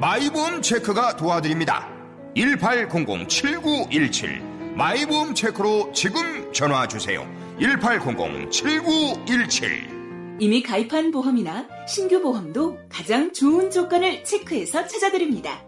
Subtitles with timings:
[0.00, 1.88] 마이보험 체크가 도와드립니다
[2.36, 4.40] 1800-7917
[4.76, 9.98] 마이보험 체크로 지금 전화 주세요 1800-7917
[10.40, 15.64] 이미 가입한 보험이나 신규 보험도 가장 좋은 조건을 체크해서 찾아드립니다.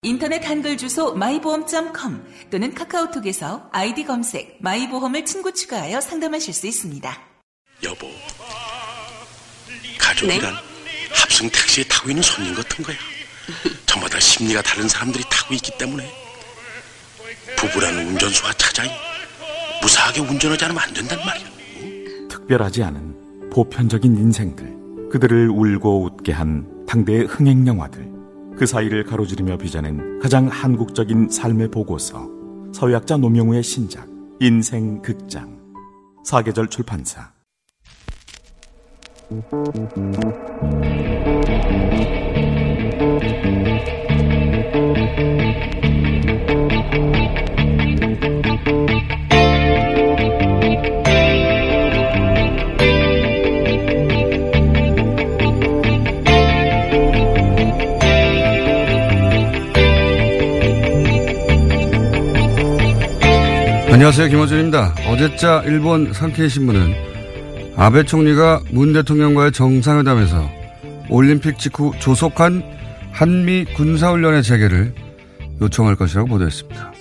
[0.00, 7.20] 인터넷 한글 주소 마이보험.com 또는 카카오톡에서 아이디 검색 마이보험을 친구 추가하여 상담하실 수 있습니다.
[7.82, 8.08] 여보,
[9.98, 10.54] 가족이란
[11.10, 12.96] 합승 택시에 타고 있는 손님 같은 거야.
[13.86, 16.10] 저마다 심리가 다른 사람들이 타고 있기 때문에
[17.56, 18.90] 부부라는 운전수와 차장이
[19.82, 21.46] 무사하게 운전하지 않으면 안 된단 말이야.
[22.28, 28.08] 특별하지 않은 보편적인 인생들, 그들을 울고 웃게 한 당대의 흥행 영화들,
[28.56, 32.28] 그 사이를 가로지르며 빚어낸 가장 한국적인 삶의 보고서,
[32.74, 34.06] 서유학자 노명우의 신작
[34.40, 35.58] 인생 극장,
[36.24, 37.32] 사계절 출판사.
[63.90, 64.28] 안녕하세요.
[64.28, 64.94] 김호준입니다.
[65.08, 66.94] 어제자 일본 산케이 신문은
[67.74, 70.48] 아베 총리가 문 대통령과의 정상회담에서
[71.08, 72.77] 올림픽 직후 조속한
[73.12, 74.94] 한미 군사훈련의 재개를
[75.60, 76.92] 요청할 것이라고 보도했습니다.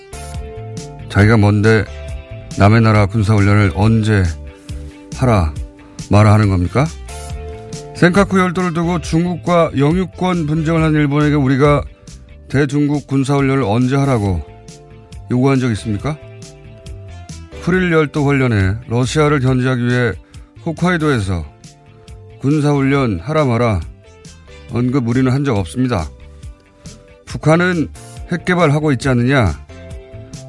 [1.10, 1.86] 자기가 뭔데
[2.58, 4.24] 남의 나라 군사훈련을 언제
[5.16, 5.54] 하라
[6.10, 6.86] 말아 하는 겁니까?
[7.96, 11.84] 센카쿠 열도를 두고 중국과 영유권 분쟁을 한 일본에게 우리가
[12.50, 14.42] 대중국 군사훈련을 언제 하라고
[15.32, 16.18] 요구한 적 있습니까?
[17.62, 20.14] 프릴 열도 관련해 러시아를 견제하기 위해
[20.66, 21.46] 홋카이도에서
[22.40, 23.82] 군사훈련 하라 마라
[24.72, 26.10] 언급 우리는 한 적 없습니다.
[27.26, 27.90] 북한은
[28.32, 29.66] 핵 개발하고 있지 않느냐?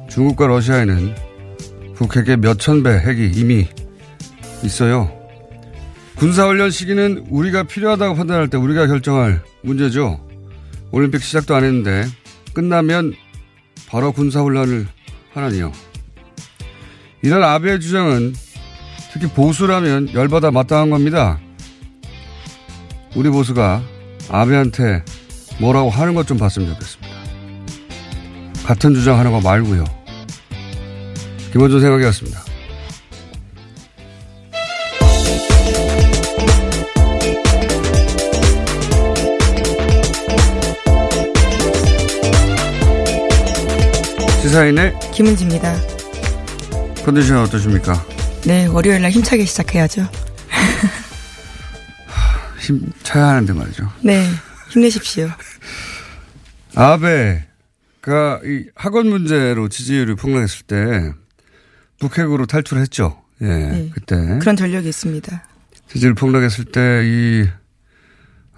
[0.09, 1.15] 중국과 러시아에는
[1.95, 3.67] 북핵의 몇천 배 핵이 이미
[4.63, 5.11] 있어요.
[6.17, 10.19] 군사훈련 시기는 우리가 필요하다고 판단할 때 우리가 결정할 문제죠.
[10.91, 12.05] 올림픽 시작도 안 했는데
[12.53, 13.13] 끝나면
[13.87, 14.87] 바로 군사훈련을
[15.33, 15.71] 하라니요.
[17.21, 18.33] 이런 아베의 주장은
[19.13, 21.39] 특히 보수라면 열받아 마땅한 겁니다.
[23.15, 23.81] 우리 보수가
[24.29, 25.03] 아베한테
[25.59, 27.09] 뭐라고 하는 것 좀 봤으면 좋겠습니다.
[28.65, 29.83] 같은 주장하는 거 말고요.
[31.51, 32.39] 김원준 생각이었습니다.
[44.41, 45.75] 시사인의 김은지입니다.
[47.03, 48.03] 컨디션 어떠십니까?
[48.45, 50.07] 네, 월요일 날 힘차게 시작해야죠.
[52.69, 53.91] 힘차야 하는데 말이죠.
[54.03, 54.25] 네,
[54.69, 55.29] 힘내십시오.
[56.75, 61.13] 아베가 이 학원 문제로 지지율이 폭락했을 때
[61.99, 63.21] 북핵으로 탈출했죠.
[63.41, 65.43] 예, 네, 그때 그런 전력이 있습니다.
[65.87, 67.47] 지지율 폭락했을 때 이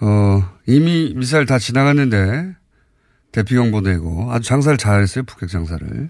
[0.03, 2.55] 어, 이미 미사일 다 지나갔는데
[3.31, 5.23] 대피경 보내고 아주 장사를 잘했어요.
[5.25, 6.09] 북핵 장사를.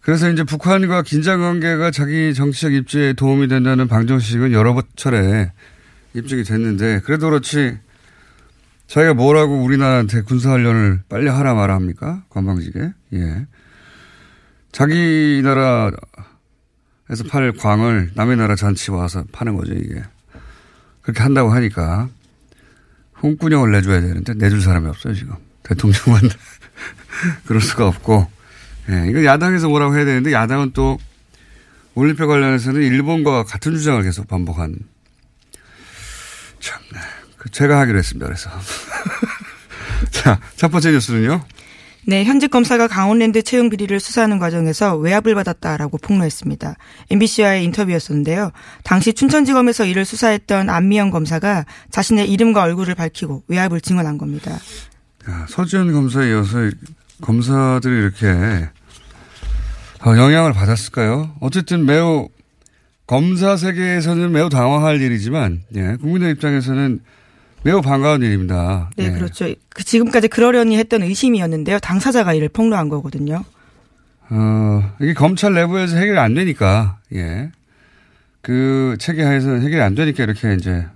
[0.00, 5.52] 그래서 이제 북한과 긴장 관계가 자기 정치적 입지에 도움이 된다는 방정식은 여러 차례
[6.14, 7.78] 입증이 됐는데 그래도 그렇지
[8.88, 12.24] 자기가 뭐라고 우리나라한테 군사훈련을 빨리 하라 말아 합니까?
[12.30, 12.92] 관방직에.
[13.14, 13.46] 예.
[14.72, 15.92] 자기 나라에서
[17.30, 20.02] 팔 광을 남의 나라 잔치 와서 파는 거죠, 이게.
[21.02, 22.08] 그렇게 한다고 하니까
[23.22, 25.34] 홍군형을 내줘야 되는데 내줄 사람이 없어요, 지금.
[25.64, 26.22] 대통령은
[27.46, 28.26] 그럴 수가 없고.
[28.90, 30.98] 예, 이거 야당에서 뭐라고 해야 되는데 야당은 또
[31.94, 34.76] 올림픽 관련해서는 일본과 같은 주장을 계속 반복한.
[36.60, 36.98] 참, 네.
[37.36, 38.26] 그 제가 하기로 했습니다.
[38.26, 38.50] 그래서.
[40.10, 41.44] 자, 첫 번째 뉴스는요.
[42.06, 46.76] 네, 현직 검사가 강원랜드 채용 비리를 수사하는 과정에서 외압을 받았다라고 폭로했습니다.
[47.10, 48.50] MBC와의 인터뷰였었는데요.
[48.82, 54.52] 당시 춘천지검에서 이를 수사했던 안미영 검사가 자신의 이름과 얼굴을 밝히고 외압을 증언한 겁니다.
[55.28, 56.70] 야, 서지현 검사에 이어서
[57.20, 58.70] 검사들이 이렇게
[60.06, 61.36] 어, 영향을 받았을까요?
[61.40, 62.28] 어쨌든 매우
[63.08, 67.00] 검사 세계에서는 매우 당황할 일이지만 예, 국민의 입장에서는
[67.62, 68.90] 매우 반가운 일입니다.
[68.96, 69.10] 네, 예.
[69.10, 69.52] 그렇죠.
[69.70, 71.78] 그 지금까지 그러려니 했던 의심이었는데요.
[71.80, 73.44] 당사자가 이를 폭로한 거거든요.
[74.30, 77.50] 어, 이게 검찰 내부에서 해결이 안 되니까, 예.
[78.42, 80.86] 그 체계 하에서는 해결이 안 되니까 이렇게 이제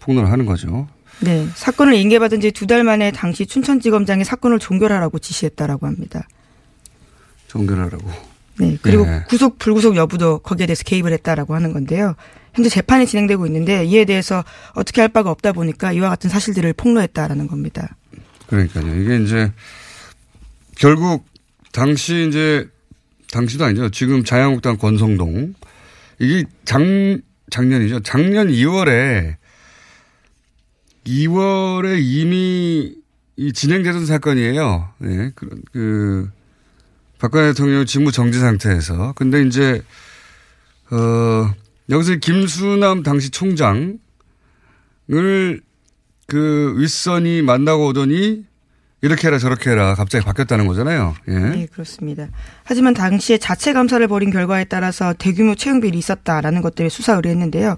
[0.00, 0.88] 폭로를 하는 거죠.
[1.20, 6.26] 네, 사건을 인계받은 지 두 달 만에 당시 춘천지검장이 사건을 종결하라고 지시했다라고 합니다.
[7.48, 8.31] 종결하라고.
[8.58, 9.24] 네, 그리고 예.
[9.28, 12.14] 구속 불구속 여부도 거기에 대해서 개입을 했다라고 하는 건데요.
[12.54, 14.44] 현재 재판이 진행되고 있는데 이에 대해서
[14.74, 17.96] 어떻게 할 바가 없다 보니까 이와 같은 사실들을 폭로했다라는 겁니다.
[18.46, 18.94] 그러니까요.
[19.00, 19.52] 이게 이제
[20.76, 21.24] 결국
[21.72, 22.68] 당시 이제
[23.32, 23.88] 당시도 아니죠.
[23.90, 25.54] 지금 자유한국당 권성동
[26.18, 26.82] 이게 작
[27.50, 28.00] 작년이죠.
[28.00, 29.36] 작년 2월에
[31.06, 32.94] 2월에 이미
[33.36, 34.88] 이 진행되던 사건이에요.
[34.98, 36.30] 네, 그, 그
[37.22, 39.80] 박근혜 대통령 직무 정지 상태에서 근데 이제
[40.90, 41.54] 어
[41.88, 43.96] 여기서 김수남 당시 총장을
[46.26, 48.44] 그 윗선이 만나고 오더니
[49.02, 51.14] 이렇게 해라 저렇게 해라 갑자기 바뀌었다는 거잖아요.
[51.28, 51.32] 예.
[51.32, 52.26] 네, 그렇습니다.
[52.64, 57.76] 하지만 당시에 자체 감사를 벌인 결과에 따라서 대규모 채용 비리 있었다라는 것들을 수사 의뢰했는데요.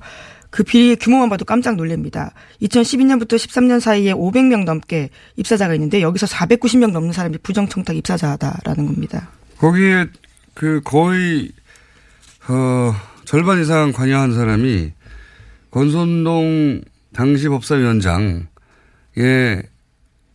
[0.55, 2.31] 그 비리의 규모만 봐도 깜짝 놀랍니다.
[2.63, 9.31] 2012년부터 13년 사이에 500명 넘게 입사자가 있는데 여기서 490명 넘는 사람이 부정청탁 입사자다라는 겁니다.
[9.59, 10.07] 거기에
[10.55, 11.51] 그 거의
[12.47, 14.93] 어 절반 이상 관여한 사람이
[15.73, 18.45] 권선동 당시 법사위원장의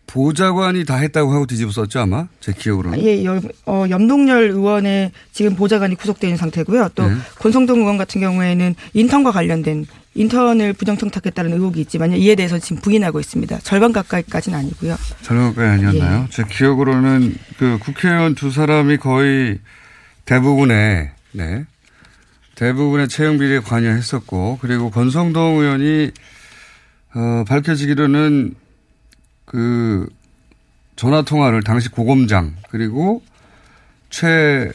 [0.06, 3.00] 보좌관이 다 했다고 하고 뒤집었었죠 아마 제 기억으로는.
[3.04, 6.89] 예, 여- 어, 염동열 의원의 지금 보좌관이 구속되어 있는 상태고요.
[6.95, 7.13] 또 네.
[7.39, 13.59] 권성동 의원 같은 경우에는 인턴과 관련된 인턴을 부정청탁했다는 의혹이 있지만 이에 대해서 지금 부인하고 있습니다.
[13.59, 14.97] 절반 가까이까지는 아니고요.
[15.21, 16.27] 절반 가까이 아니었나요?
[16.31, 19.59] 제 기억으로는 그 국회의원 두 사람이 거의
[20.25, 21.65] 대부분의 네
[22.56, 26.11] 대부분의 채용 비리에 관여했었고 그리고 권성동 의원이
[27.15, 28.56] 어, 밝혀지기로는
[29.45, 30.07] 그
[30.95, 33.23] 전화 통화를 당시 고검장 그리고
[34.09, 34.71] 최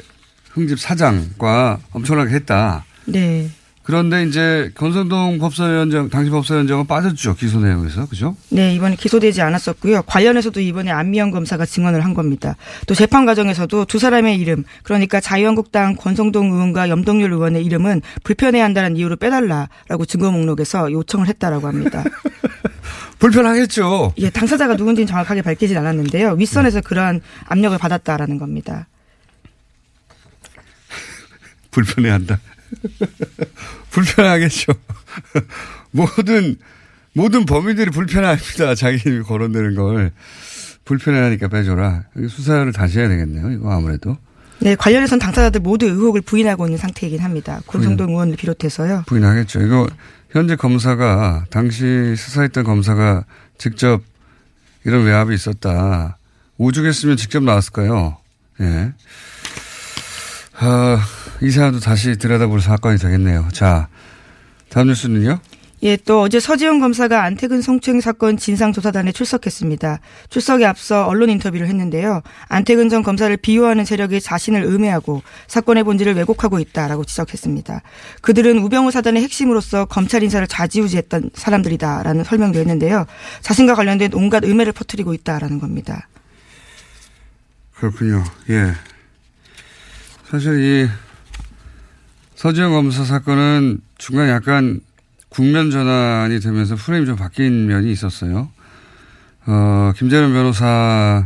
[0.51, 2.85] 흥집 사장과 엄청나게 했다.
[3.05, 3.51] 네.
[3.85, 8.35] 그런데 이제 권성동 법사위원장 당시 법사위원장은 빠졌죠 기소 내용에서 그죠?
[8.49, 10.03] 네, 이번에 기소되지 않았었고요.
[10.07, 12.57] 관련해서도 이번에 안미영 검사가 증언을 한 겁니다.
[12.87, 19.17] 또 재판 과정에서도 두 사람의 이름, 그러니까 자유한국당 권성동 의원과 염동열 의원의 이름은 불편해한다는 이유로
[19.17, 22.03] 빼달라라고 증거 목록에서 요청을 했다라고 합니다.
[23.19, 24.15] 불편하겠죠.
[24.17, 26.33] 예, 당사자가 누군지는 정확하게 밝히진 않았는데요.
[26.33, 28.87] 윗선에서 그러한 압력을 받았다라는 겁니다.
[31.71, 32.41] 불편해한다.
[33.91, 34.73] 불편하겠죠.
[35.93, 36.57] 모든
[37.13, 38.75] 모든 범인들이 불편합니다.
[38.75, 40.13] 자기 거론되는 걸
[40.85, 42.05] 불편해하니까 빼줘라.
[42.29, 43.51] 수사를 다시 해야 되겠네요.
[43.53, 44.17] 이거 아무래도
[44.61, 47.61] 네, 관련해서는 당사자들 모두 의혹을 부인하고 있는 상태이긴 합니다.
[47.67, 49.05] 권성동 의원을 비롯해서요.
[49.07, 49.61] 부인하겠죠.
[49.63, 49.87] 이거
[50.31, 53.25] 현재 검사가 당시 수사했던 검사가
[53.59, 54.03] 직접
[54.85, 56.19] 이런 외압이 있었다.
[56.59, 58.17] 오죽했으면 직접 나왔을까요?
[58.61, 58.93] 예.
[60.59, 61.05] 아,
[61.43, 63.49] 이 사안도 다시 들여다볼 사건이 되겠네요.
[63.53, 63.89] 자,
[64.69, 65.41] 다음 뉴스는요?
[65.83, 70.01] 예, 또 어제 서지영 검사가 안태근 성추행 사건 진상조사단에 출석했습니다.
[70.31, 72.23] 출석에 앞서 언론 인터뷰를 했는데요.
[72.49, 77.83] 안태근 전 검사를 비호하는 세력이 자신을 음해하고 사건의 본질을 왜곡하고 있다라고 지적했습니다.
[78.23, 83.05] 그들은 우병우 사단의 핵심으로서 검찰 인사를 좌지우지했던 사람들이다라는 설명도 했는데요.
[83.43, 86.09] 자신과 관련된 온갖 음해를 퍼뜨리고 있다라는 겁니다.
[87.75, 88.25] 그렇군요.
[88.49, 88.73] 예.
[90.31, 90.89] 사실 이
[92.45, 94.81] 서지영 검사 사건은 중간에 약간
[95.31, 98.51] 국면 전환이 되면서 프레임이 좀 바뀐 면이 있었어요.
[99.47, 101.25] 어, 김재현 변호사의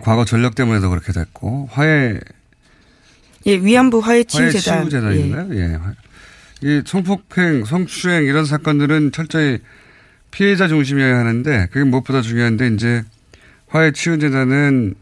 [0.00, 2.18] 과거 전력 때문에도 그렇게 됐고, 화해,
[3.44, 4.78] 예, 위안부 화해 치유재단.
[4.78, 5.58] 화해 치유재단인가요?
[5.60, 5.78] 예.
[6.62, 9.58] 이 성폭행, 성추행 이런 사건들은 철저히
[10.30, 13.04] 피해자 중심이어야 하는데, 그게 무엇보다 중요한데, 이제
[13.66, 14.94] 화해 치유재단은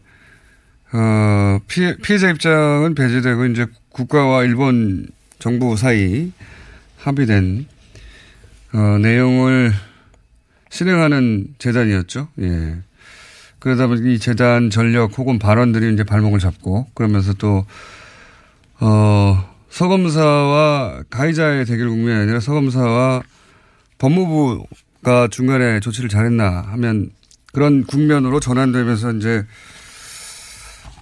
[0.95, 5.07] 어, 피해, 피해자 입장은 배제되고 이제 국가와 일본
[5.39, 6.31] 정부 사이
[6.97, 7.67] 합의된
[8.73, 9.71] 어, 내용을
[10.69, 12.27] 실행하는 재단이었죠.
[12.41, 12.77] 예.
[13.59, 17.65] 그러다 보니 이 재단 전력 혹은 발언들이 이제 발목을 잡고 그러면서 또,
[18.79, 23.21] 어, 서검사와 가해자의 대결 국면이 아니라 서검사와
[23.99, 27.11] 법무부가 중간에 조치를 잘했나 하면
[27.53, 29.45] 그런 국면으로 전환되면서 이제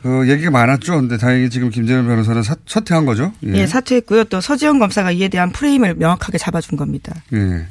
[0.03, 0.95] 어, 얘기가 많았죠.
[0.95, 3.33] 근데 다행히 지금 김재현 변호사는 사, 사퇴한 거죠.
[3.43, 3.67] 예.
[3.67, 4.23] 사퇴했고요.
[4.25, 7.13] 또 서지영 검사가 이에 대한 프레임을 명확하게 잡아준 겁니다.
[7.33, 7.67] 예.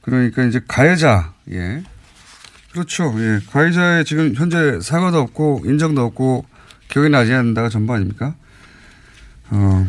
[0.00, 1.82] 그러니까 이제 가해자, 예.
[2.72, 3.14] 그렇죠.
[3.18, 3.40] 예.
[3.50, 6.46] 가해자의 지금 현재 사과도 없고 인정도 없고
[6.88, 8.34] 기억이 나지 않는다가 전부 아닙니까?
[9.50, 9.86] 어,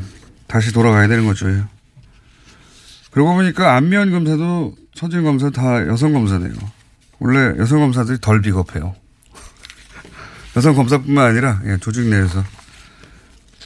[0.47, 1.49] 다시 돌아가야 되는 거죠.
[1.49, 1.63] 예.
[3.11, 6.53] 그러고 보니까 안면 검사도 서지영 검사 다 여성 검사네요.
[7.19, 8.95] 원래 여성 검사들이 덜 비겁해요.
[10.59, 12.43] 여성 검사뿐만 아니라 예, 조직 내에서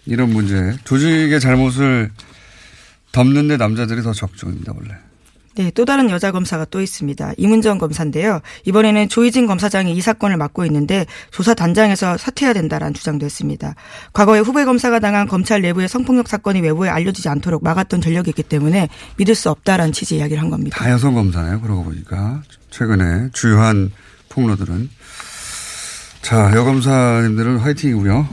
[0.06, 2.12] 이런 문제 조직의 잘못을
[3.12, 4.94] 덮는데 남자들이 더 적중입니다 원래.
[5.56, 7.34] 네, 또 다른 여자 검사가 또 있습니다.
[7.38, 8.42] 이문정 검사인데요.
[8.66, 13.74] 이번에는 조희진 검사장이 이 사건을 맡고 있는데 조사 단장에서 사퇴해야 된다라는 주장도 했습니다.
[14.14, 18.88] 과거에 후배 검사가 당한 검찰 내부의 성폭력 사건이 외부에 알려지지 않도록 막았던 전력이 있기 때문에
[19.18, 20.78] 믿을 수 없다라는 취지의 이야기를 한 겁니다.
[20.78, 21.60] 다 여성 검사네요.
[21.62, 23.92] 그러고 보니까 최근에 주요한
[24.30, 24.90] 폭로들은
[26.24, 28.28] 자 여검사님들은 화이팅이고요.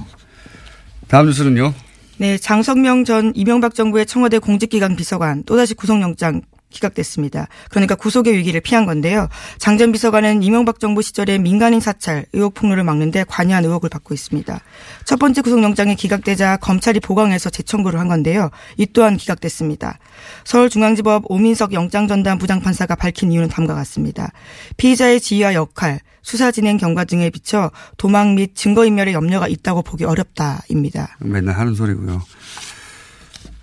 [1.09, 1.75] 다음 뉴스는요.
[2.19, 7.49] 네, 장성명 전 이명박 정부의 청와대 공직기강 비서관 또다시 구속영장 기각됐습니다.
[7.71, 9.29] 그러니까 구속의 위기를 피한 건데요.
[9.59, 14.61] 장 전 비서관은 이명박 정부 시절에 민간인 사찰 의혹 폭로를 막는데 관여한 의혹을 받고 있습니다.
[15.07, 18.51] 첫 번째 구속영장이 기각되자 검찰이 보강해서 재청구를 한 건데요.
[18.77, 19.99] 이 또한 기각됐습니다.
[20.45, 24.33] 서울중앙지법 오민석 영장전담 부장판사가 밝힌 이유는 다음과 같습니다.
[24.77, 31.17] 피의자의 지위와 역할, 수사 진행 경과 등에 비춰 도망 및 증거인멸의 염려가 있다고 보기 어렵다입니다.
[31.21, 32.23] 맨날 하는 소리고요.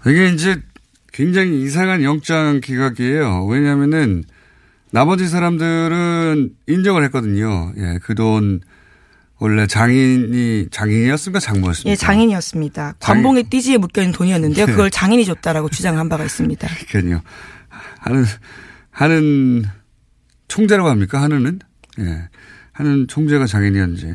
[0.08, 0.62] 이게 이제
[1.18, 3.48] 굉장히 이상한 영장 기각이에요.
[3.48, 4.24] 왜냐하면은
[4.92, 7.74] 나머지 사람들은 인정을 했거든요.
[7.76, 8.62] 예, 그 돈
[9.40, 11.90] 원래 장인이 장인이었습니까 장모였습니까?
[11.90, 12.98] 예, 장인이었습니다.
[13.00, 14.68] 관봉의 띠지에 묶여 있는 돈이었는데요.
[14.68, 14.72] 네.
[14.72, 16.68] 그걸 장인이 줬다라고 주장한 바가 있습니다.
[16.90, 17.24] 그러니까요.
[18.00, 18.24] 하는
[18.92, 19.66] 하는
[20.48, 21.20] 총재라고 합니까?
[21.24, 21.60] 하는은
[22.00, 22.30] 예,
[22.74, 24.14] 하는 총재가 장인이었는지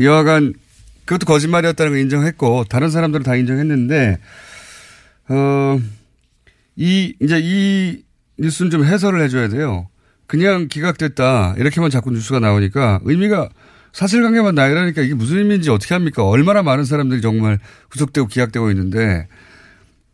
[0.00, 0.54] 여하간
[1.04, 4.18] 그것도 거짓말이었다는 걸 인정했고 다른 사람들은 다 인정했는데
[5.28, 5.78] 어.
[6.78, 8.02] 이, 이제 이
[8.38, 9.88] 뉴스는 좀 해설을 해줘야 돼요.
[10.26, 11.54] 그냥 기각됐다.
[11.58, 13.48] 이렇게만 자꾸 뉴스가 나오니까 의미가
[13.92, 16.24] 사실관계만 나열하니까 이게 무슨 의미인지 어떻게 합니까?
[16.24, 17.58] 얼마나 많은 사람들이 정말
[17.90, 19.26] 구속되고 기각되고 있는데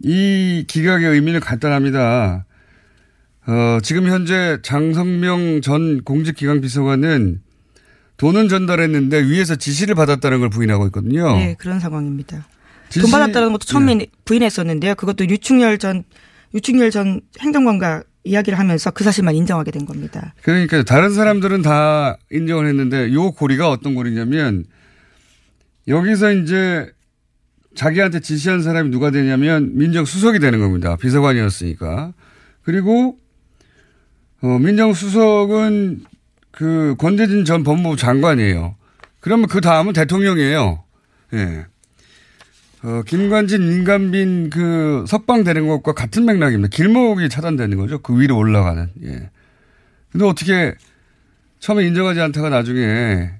[0.02, 2.46] 이 기각의 의미는 간단합니다.
[3.46, 7.42] 어, 지금 현재 장성명 전 공직기강 비서관은
[8.16, 11.36] 돈은 전달했는데 위에서 지시를 받았다는 걸 부인하고 있거든요.
[11.36, 12.46] 네, 그런 상황입니다.
[12.88, 14.06] 지시- 돈 받았다는 것도 처음에 네.
[14.24, 14.94] 부인했었는데요.
[14.94, 16.04] 그것도 유충열 전
[16.54, 20.34] 유충열 전 행정관과 이야기를 하면서 그 사실만 인정하게 된 겁니다.
[20.42, 24.64] 그러니까 다른 사람들은 다 인정을 했는데 요 고리가 어떤 고리냐면
[25.88, 26.90] 여기서 이제
[27.74, 30.96] 자기한테 지시한 사람이 누가 되냐면 민정수석이 되는 겁니다.
[30.96, 32.12] 비서관이었으니까.
[32.62, 33.18] 그리고
[34.40, 36.04] 어, 민정수석은
[36.50, 38.76] 그 권재진 전 법무부 장관이에요.
[39.20, 40.84] 그러면 그 다음은 대통령이에요.
[41.34, 41.66] 예.
[42.84, 46.68] 어, 김관진, 민간빈 그 석방되는 것과 같은 맥락입니다.
[46.68, 47.98] 길목이 차단되는 거죠.
[47.98, 48.90] 그 위로 올라가는.
[49.04, 49.30] 예.
[50.12, 50.74] 근데 어떻게
[51.60, 53.30] 처음에 인정하지 않다가 나중에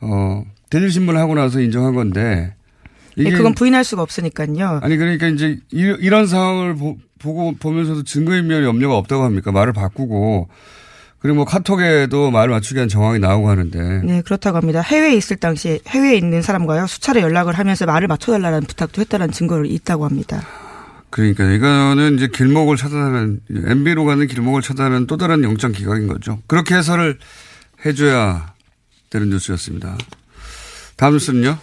[0.00, 2.54] 어, 대질 신문을 하고 나서 인정한 건데
[3.16, 4.80] 네, 그건 부인할 수가 없으니까요.
[4.82, 9.52] 아니 그러니까 이제 이, 이런 상황을 보, 고 보면서도 증거인멸 염려가 없다고 합니까?
[9.52, 10.48] 말을 바꾸고
[11.24, 14.82] 그리고 뭐 카톡에도 말을 맞추기 위한 정황이 나오고 하는데 네, 그렇다고 합니다.
[14.82, 20.04] 해외에 있을 당시 해외에 있는 사람과요 수차례 연락을 하면서 말을 맞춰달라는 부탁도 했다는 증거를 있다고
[20.04, 20.46] 합니다.
[21.08, 26.42] 그러니까 이거는 이제 길목을 차단하는 MB로 가는 길목을 차단하는 또 다른 영장 기각인 거죠.
[26.46, 27.18] 그렇게 해설을
[27.86, 28.52] 해줘야
[29.08, 29.96] 되는 뉴스였습니다.
[30.98, 31.56] 다음 뉴스는요?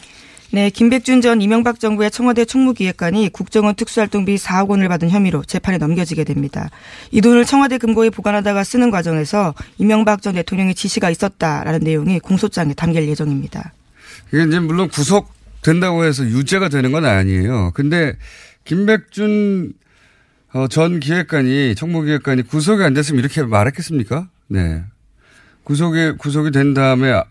[0.54, 6.26] 네, 김백준 전 이명박 정부의 청와대 총무기획관이 국정원 특수활동비 4억 원을 받은 혐의로 재판에 넘겨지게
[6.26, 6.70] 됩니다.
[7.10, 13.08] 이 돈을 청와대 금고에 보관하다가 쓰는 과정에서 이명박 전 대통령의 지시가 있었다라는 내용이 공소장에 담길
[13.08, 13.72] 예정입니다.
[14.34, 17.72] 이게 이제 물론 구속된다고 해서 유죄가 되는 건 아니에요.
[17.74, 18.18] 근데
[18.66, 19.72] 김백준
[20.54, 24.28] 어, 전 기획관이 총무기획관이 구속이 안 됐으면 이렇게 말했겠습니까?
[24.48, 24.84] 네.
[25.64, 27.24] 구속이 구속이 된 다음에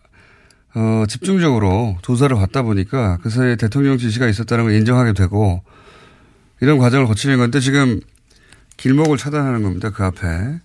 [0.74, 5.62] 어, 집중적으로 조사를 받다 보니까 그 사이에 대통령 지시가 있었다는 걸 인정하게 되고
[6.60, 8.00] 이런 과정을 거치는 건데 지금
[8.76, 9.90] 길목을 차단하는 겁니다.
[9.90, 10.60] 그 앞에.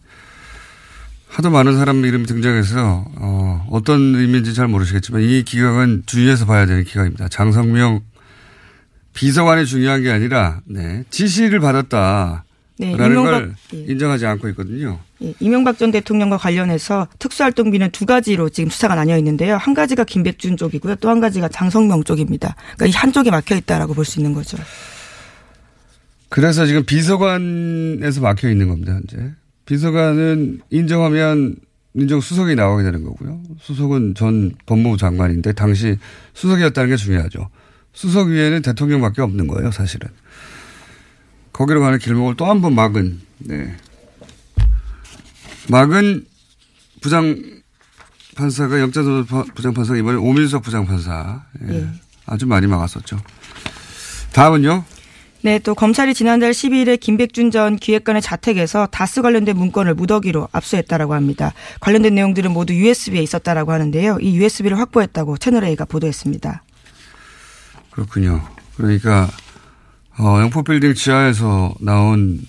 [1.28, 6.86] 하도 많은 사람 이름이 등장해서 어, 어떤 의미인지 잘 모르시겠지만 이 기각은 주의해서 봐야 되는
[6.86, 7.28] 기각입니다.
[7.28, 8.02] 장성명
[9.14, 12.45] 비서관이 중요한 게 아니라 네, 지시를 받았다
[12.78, 13.78] 라는 네, 이명박- 걸 예.
[13.92, 15.00] 인정하지 않고 있거든요.
[15.24, 19.56] 예, 이명박 전 대통령과 관련해서 특수활동비는 두 가지로 지금 수사가 나뉘어 있는데요.
[19.56, 20.96] 한 가지가 김백준 쪽이고요.
[20.96, 22.56] 또 한 가지가 장성명 쪽입니다.
[22.76, 24.58] 그러니까 이 한쪽이 막혀 있다라고 볼 수 있는 거죠.
[26.30, 29.32] 그래서 지금 비서관에서 막혀 있는 겁니다, 현재.
[29.66, 31.56] 비서관은 인정하면
[31.94, 33.42] 민정수석이 나오게 되는 거고요.
[33.62, 35.98] 수석은 전 법무부 장관인데 당시
[36.34, 37.48] 수석이었다는 게 중요하죠.
[37.94, 40.10] 수석 위에는 대통령밖에 없는 거예요, 사실은.
[41.56, 43.76] 거기로 가는 길목을 또 한 번 막은, 네.
[45.70, 46.26] 막은
[47.02, 47.42] 부장
[48.36, 51.44] 판사가 영자도 부장 판사가 이번에 오민석 부장 판사.
[51.70, 51.76] 예.
[51.76, 51.88] 예.
[52.26, 53.18] 아주 많이 막았었죠.
[54.34, 54.84] 다음은요?
[55.44, 61.54] 네, 또 검찰이 지난달 12일에 김백준 전 기획관의 자택에서 다스 관련된 문건을 무더기로 압수했다라고 합니다.
[61.80, 64.18] 관련된 내용들은 모두 USB에 있었다라고 하는데요.
[64.20, 66.64] 이 USB를 확보했다고 채널A가 보도했습니다.
[67.92, 68.46] 그렇군요.
[68.76, 69.30] 그러니까
[70.18, 72.48] 어, 영포빌딩 지하에서 나온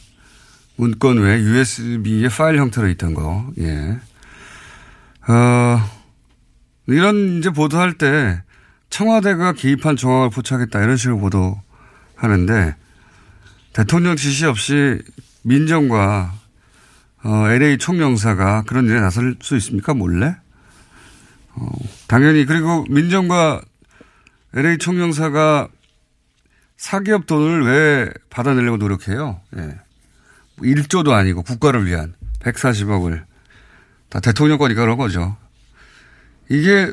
[0.76, 3.50] 문건 외에 USB의 파일 형태로 있던 거.
[3.58, 3.98] 예.
[5.28, 5.80] 어,
[6.86, 8.40] 이런 이제 보도할 때
[8.88, 12.76] 청와대가 기입한 정황을 포착했다 이런 식으로 보도하는데
[13.72, 15.02] 대통령 지시 없이
[15.42, 16.32] 민정과
[17.24, 19.92] 어, LA 총영사가 그런 일에 나설 수 있습니까?
[19.92, 20.36] 몰래?
[21.54, 21.68] 어,
[22.06, 23.60] 당연히 그리고 민정과
[24.54, 25.68] LA 총영사가
[26.76, 29.40] 사기업 돈을 왜 받아내려고 노력해요?
[29.56, 29.78] 예.
[30.58, 33.24] 1조도 아니고 국가를 위한 140억을
[34.08, 35.36] 다 대통령 거니까 그런 거죠.
[36.48, 36.92] 이게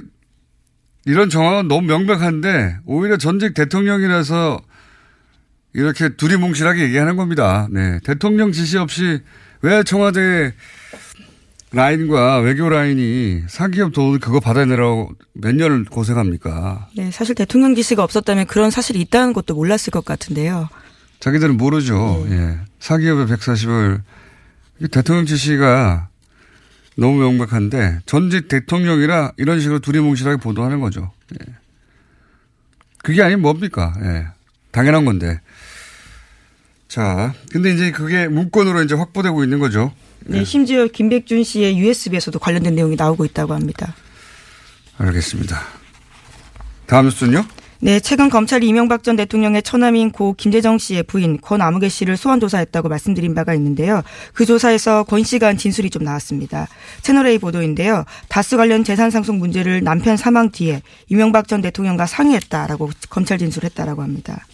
[1.06, 4.62] 이런 정황은 너무 명백한데 오히려 전직 대통령이라서
[5.74, 7.68] 이렇게 두리뭉실하게 얘기하는 겁니다.
[7.72, 8.00] 네.
[8.04, 9.22] 대통령 지시 없이
[9.62, 10.54] 왜 청와대
[11.74, 16.88] 라인과 외교 라인이 사기업 돈을 그거 받아내라고 몇 년을 고생합니까?
[16.96, 20.70] 네, 사실 대통령 지시가 없었다면 그런 사실이 있다는 것도 몰랐을 것 같은데요.
[21.20, 22.26] 자기들은 모르죠.
[22.30, 22.60] 예.
[22.80, 24.02] 사기업의 140을
[24.92, 26.10] 대통령 지시가
[26.96, 31.12] 너무 명백한데 전직 대통령이라 이런 식으로 두리뭉실하게 보도하는 거죠.
[31.34, 31.54] 예.
[33.02, 33.96] 그게 아니면 뭡니까?
[34.04, 34.28] 예.
[34.72, 35.40] 당연한 건데.
[36.88, 39.92] 자, 근데 이제 그게 문건으로 이제 확보되고 있는 거죠.
[40.26, 43.96] 네, 심지어 김백준 씨의 USB에서도 관련된 내용이 나오고 있다고 합니다.
[44.98, 45.62] 알겠습니다.
[46.86, 47.46] 다음 뉴스는요?
[47.80, 52.40] 네, 최근 검찰이 이명박 전 대통령의 처남인 고 김대정 씨의 부인 권 아무개 씨를 소환
[52.40, 54.04] 조사했다고 말씀드린 바가 있는데요.
[54.34, 56.70] 그 조사에서 권 씨가 한 진술이 좀 나왔습니다.
[57.02, 58.06] 채널A 보도인데요.
[58.30, 64.46] 다스 관련 재산 상속 문제를 남편 사망 뒤에 이명박 전 대통령과 상의했다라고 검찰 진술했다라고 합니다.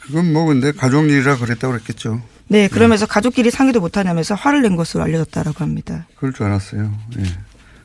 [0.00, 2.20] 그건 뭐 근데 가족 일이라 그랬다고 그랬겠죠.
[2.48, 6.06] 네, 그러면서 가족끼리 상의도 못하냐면서 화를 낸 것으로 알려졌다라고 합니다.
[6.16, 6.92] 그럴 줄 알았어요.
[7.18, 7.24] 예.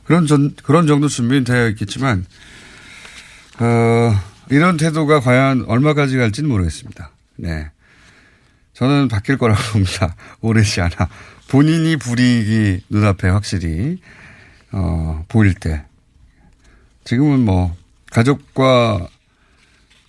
[0.04, 2.24] 그런 전, 그런 정도 준비는 되어 있겠지만,
[3.58, 4.14] 어,
[4.50, 7.10] 이런 태도가 과연 얼마까지 갈지는 모르겠습니다.
[7.36, 7.70] 네.
[8.74, 10.14] 저는 바뀔 거라고 봅니다.
[10.40, 11.08] 오래지 않아.
[11.48, 14.00] 본인이 불이익이 눈앞에 확실히,
[14.70, 15.84] 어, 보일 때.
[17.04, 17.74] 지금은 뭐,
[18.10, 19.08] 가족과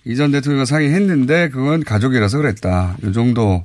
[0.04, 2.96] 이전 대통령과 상의했는데 그건 가족이라서 그랬다.
[3.02, 3.64] 이 정도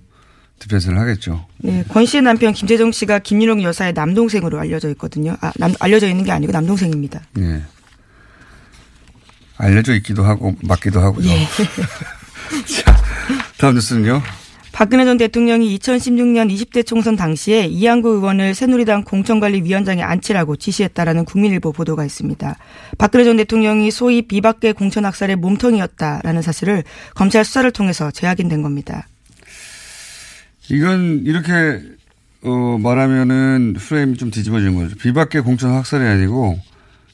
[0.60, 1.46] 디펜스를 하겠죠.
[1.58, 5.36] 네, 권 씨의 남편 김재정 씨가 김윤옥 여사의 남동생으로 알려져 있거든요.
[5.42, 7.22] 아, 남, 알려져 있는 게 아니고 남동생입니다.
[7.34, 7.64] 네.
[9.58, 11.28] 알려져 있기도 하고 맞기도 하고요.
[11.28, 11.40] 예.
[12.66, 12.98] 자,
[13.58, 14.22] 다음 뉴스는요.
[14.72, 22.06] 박근혜 전 대통령이 2016년 20대 총선 당시에 이양구 의원을 새누리당 공천관리위원장에 앉히라고 지시했다라는 국민일보 보도가
[22.06, 22.56] 있습니다.
[22.98, 29.06] 박근혜 전 대통령이 소위 비박계 공천 학살의 몸통이었다라는 사실을 검찰 수사를 통해서 재확인된 겁니다.
[30.70, 31.82] 이건 이렇게
[32.44, 34.96] 어, 말하면은 프레임이 좀 뒤집어진 거죠.
[34.96, 36.60] 비박계 공천 학살이 아니고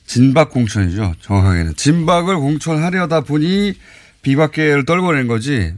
[0.06, 1.16] 진박 공천이죠.
[1.20, 3.74] 정확하게는 진박을 공천하려다 보니
[4.22, 5.74] 비박계를 떨궈낸 거지.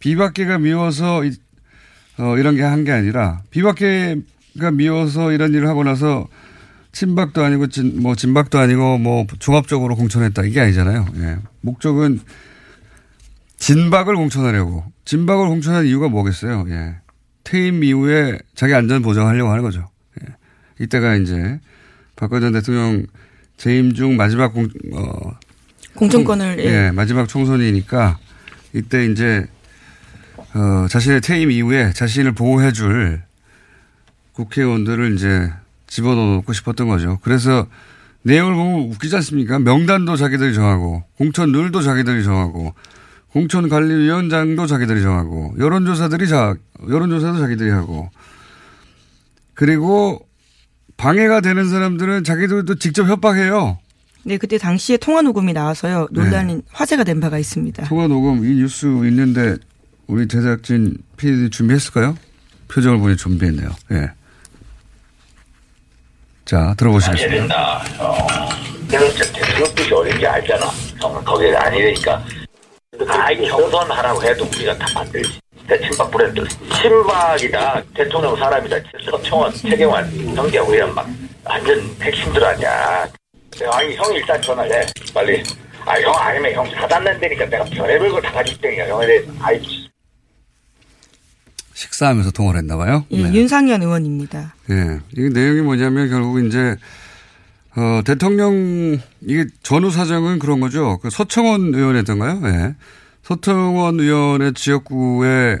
[0.00, 1.32] 비박계가 미워서 이,
[2.18, 6.26] 어, 이런 게 한 게 아니라 비박계가 미워서 이런 일을 하고 나서
[6.92, 11.06] 친박도 아니고 진, 뭐 진박도 아니고 뭐 종합적으로 공천했다 이게 아니잖아요.
[11.18, 11.36] 예.
[11.60, 12.20] 목적은
[13.58, 16.66] 진박을 공천하려고 진박을 공천한 이유가 뭐겠어요.
[16.70, 16.96] 예.
[17.48, 19.88] 퇴임 이후에 자기 안전 보장하려고 하는 거죠.
[20.20, 20.26] 예.
[20.80, 21.58] 이때가 이제
[22.14, 23.06] 박근혜 전 대통령
[23.56, 25.38] 재임 중 마지막 공, 어,
[25.94, 26.90] 공천권을 총, 예.
[26.90, 28.18] 마지막 총선이니까
[28.74, 29.46] 이때 이제
[30.36, 33.22] 어, 자신의 퇴임 이후에 자신을 보호해줄
[34.32, 35.50] 국회의원들을 이제
[35.86, 37.18] 집어넣고 싶었던 거죠.
[37.22, 37.66] 그래서
[38.24, 39.58] 내용을 보면 웃기지 않습니까?
[39.58, 42.74] 명단도 자기들이 정하고, 공천 룰도 자기들이 정하고,
[43.32, 46.54] 공천관리위원장도 자기들이 정하고, 여론조사들이 자,
[46.88, 48.10] 여론조사도 자기들이 하고,
[49.54, 50.26] 그리고
[50.96, 53.78] 방해가 되는 사람들은 자기들도 직접 협박해요.
[54.24, 56.08] 네, 그때 당시에 통화 녹음이 나와서요.
[56.10, 56.60] 논란이 네.
[56.70, 57.84] 화제가 된 바가 있습니다.
[57.84, 59.56] 통화 녹음 이 뉴스 있는데
[60.06, 62.16] 우리 제작진 PD 준비했을까요?
[62.68, 63.70] 표정을 보니 준비했네요.
[63.92, 64.10] 예.
[66.44, 67.36] 자, 들어보시겠습니다.
[67.36, 67.82] 된다.
[67.98, 68.26] 어.
[68.88, 70.66] 대통령 뜻이 어딘지 알잖아.
[71.02, 72.24] 어, 거기에 아니니까.
[73.28, 75.38] 아, 경선하라고 해도 우리가 다 만들지.
[75.66, 76.42] 대친박 브랜드.
[76.80, 77.82] 친박이다.
[77.94, 78.76] 대통령 사람이다.
[79.22, 81.06] 청원, 최경환, 정기하고 이런 막
[81.44, 83.06] 완전 핵심들 아니야.
[83.70, 84.70] 아니 형이 일단 전화해
[85.12, 85.42] 빨리.
[85.84, 89.60] 아 형 아니면 형 사단난다니까 내가 별의별 걸다 가지고 있다니까 형에 대해 아이
[91.74, 93.04] 식사하면서 통화를 했나 봐요.
[93.12, 94.54] 예, 윤상현 의원입니다.
[94.70, 95.00] 예.
[95.12, 96.76] 이게 내용이 뭐냐면 결국 이제
[97.76, 100.98] 어, 대통령 이게 전후 사정은 그런 거죠.
[101.00, 102.40] 그 서청원 의원이었던가요?
[102.44, 102.74] 예.
[103.28, 105.58] 서청원 의원의 지역구에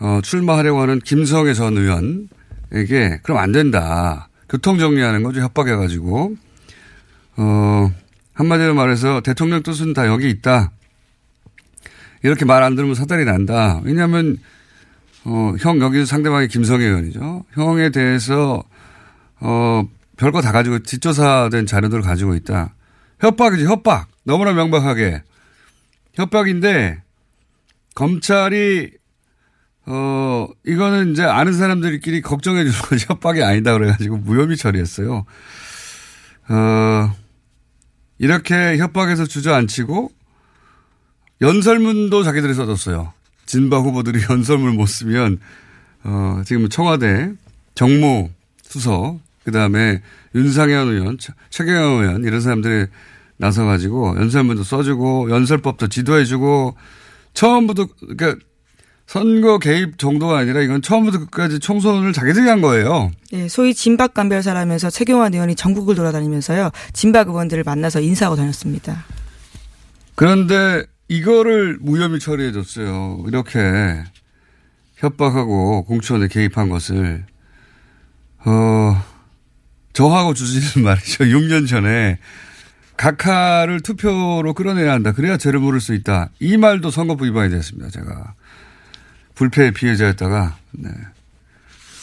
[0.00, 4.28] 어, 출마하려고 하는 김성애 전 의원에게 그럼 안 된다.
[4.48, 5.40] 교통 정리하는 거죠.
[5.40, 6.34] 협박해가지고
[7.36, 7.92] 어,
[8.34, 10.72] 한마디로 말해서 대통령 뜻은 다 여기 있다.
[12.24, 13.80] 이렇게 말 안 들으면 사달이 난다.
[13.84, 14.38] 왜냐하면
[15.24, 17.44] 어, 형 여기서 상대방이 김성애 의원이죠.
[17.52, 18.64] 형에 대해서
[19.38, 19.84] 어,
[20.16, 22.74] 별거 다 가지고 뒷조사된 자료들을 가지고 있다.
[23.20, 24.08] 협박이지 협박.
[24.24, 25.22] 너무나 명백하게
[26.14, 27.02] 협박인데
[27.94, 28.90] 검찰이
[29.86, 35.24] 어 이거는 이제 아는 사람들끼리 걱정해 주는 거지 협박이 아니다 그래가지고 무혐의 처리했어요.
[36.48, 37.14] 어
[38.18, 40.10] 이렇게 협박해서 주저앉히고
[41.40, 43.12] 연설문도 자기들이 써줬어요.
[43.46, 45.38] 진바 후보들이 연설문 못 쓰면
[46.04, 47.32] 어 지금 청와대
[47.74, 48.30] 정무
[48.62, 50.02] 수석 그다음에
[50.34, 51.18] 윤상현 의원,
[51.50, 52.86] 최경영 의원 이런 사람들이
[53.40, 56.76] 나서가지고 연설문도 써주고 연설법도 지도해주고
[57.32, 58.36] 처음부터 그러니까
[59.06, 63.10] 선거 개입 정도가 아니라 이건 처음부터 끝까지 총선을 자기들이 한 거예요.
[63.32, 69.04] 예, 소위 진박 감별사라면서 최경환 의원이 전국을 돌아다니면서요 진박 의원들을 만나서 인사하고 다녔습니다.
[70.14, 73.24] 그런데 이거를 무혐의 처리해줬어요.
[73.26, 73.58] 이렇게
[74.96, 77.24] 협박하고 공천에 개입한 것을
[78.44, 79.02] 어
[79.94, 81.24] 저하고 주진는 말이죠.
[81.26, 82.18] 6년 전에
[83.00, 85.12] 각하를 투표로 끌어내야 한다.
[85.12, 86.28] 그래야 죄를 물을 수 있다.
[86.38, 87.88] 이 말도 선거법 위반이 됐습니다.
[87.88, 88.34] 제가
[89.34, 90.90] 불패 피해자였다가 네.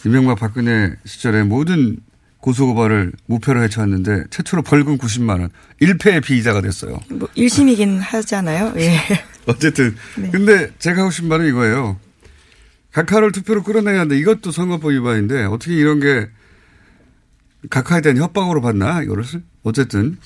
[0.08, 1.98] 이명박 박근혜 시절에 모든
[2.40, 5.50] 고소고발을 무패로 해쳤는데 최초로 벌금 90만 원
[5.84, 7.00] 1패의 피의자가 됐어요.
[7.12, 8.74] 뭐 1심이긴 하잖아요.
[8.78, 8.98] 예.
[9.46, 10.32] 어쨌든 네.
[10.32, 12.00] 근데 제가 하고 싶은 말은 이거예요.
[12.92, 16.28] 각하를 투표로 끌어내야 하는데 이것도 선거법 위반인데 어떻게 이런 게
[17.70, 19.24] 각하에 대한 협박으로 봤나 이거를
[19.62, 20.18] 어쨌든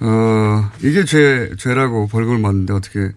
[0.00, 3.12] 어 이게 죄 죄라고 벌금을 맞는데 어떻게.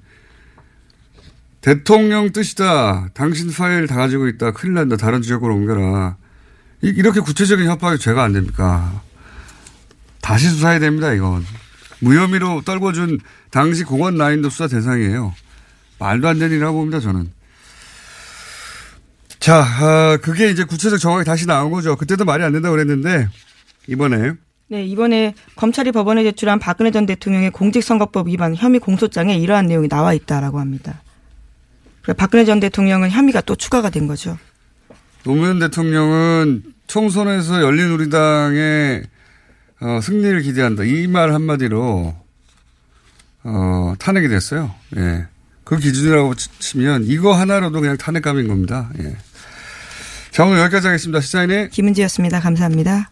[1.62, 3.10] 대통령 뜻이다.
[3.14, 4.52] 당신 파일 다 가지고 있다.
[4.52, 4.98] 큰일 난다.
[4.98, 6.18] 다른 지역으로 옮겨라.
[6.82, 9.02] 이, 이렇게 구체적인 협박이 죄가 안 됩니까?
[10.22, 11.46] 다시 수사해야 됩니다 이건.
[12.00, 13.20] 무혐의로 떨궈준
[13.52, 15.36] 당시 공원 라인도 수사 대상이에요.
[16.00, 17.32] 말도 안 되는 일이라고 봅니다 저는.
[19.40, 21.96] 자, 아, 그게 이제 구체적 정황이 다시 나온 거죠.
[21.96, 23.28] 그때도 말이 안 된다고 그랬는데,
[23.88, 24.34] 이번에.
[24.72, 30.14] 네, 이번에 검찰이 법원에 제출한 박근혜 전 대통령의 공직선거법 위반 혐의 공소장에 이러한 내용이 나와
[30.14, 31.02] 있다라고 합니다.
[32.16, 34.38] 박근혜 전 대통령은 혐의가 또 추가가 된 거죠.
[35.26, 39.04] 노무현 대통령은 총선에서 열린 우리당의
[39.82, 40.84] 어, 승리를 기대한다.
[40.86, 42.16] 이 말 한마디로
[43.44, 44.74] 어, 탄핵이 됐어요.
[44.96, 45.26] 예.
[45.66, 48.90] 그 기준이라고 치면 이거 하나로도 그냥 탄핵감인 겁니다.
[49.00, 49.18] 예.
[50.32, 51.20] 자, 오늘 여기까지 하겠습니다.
[51.20, 52.40] 시사인의 김은지였습니다.
[52.40, 53.12] 감사합니다.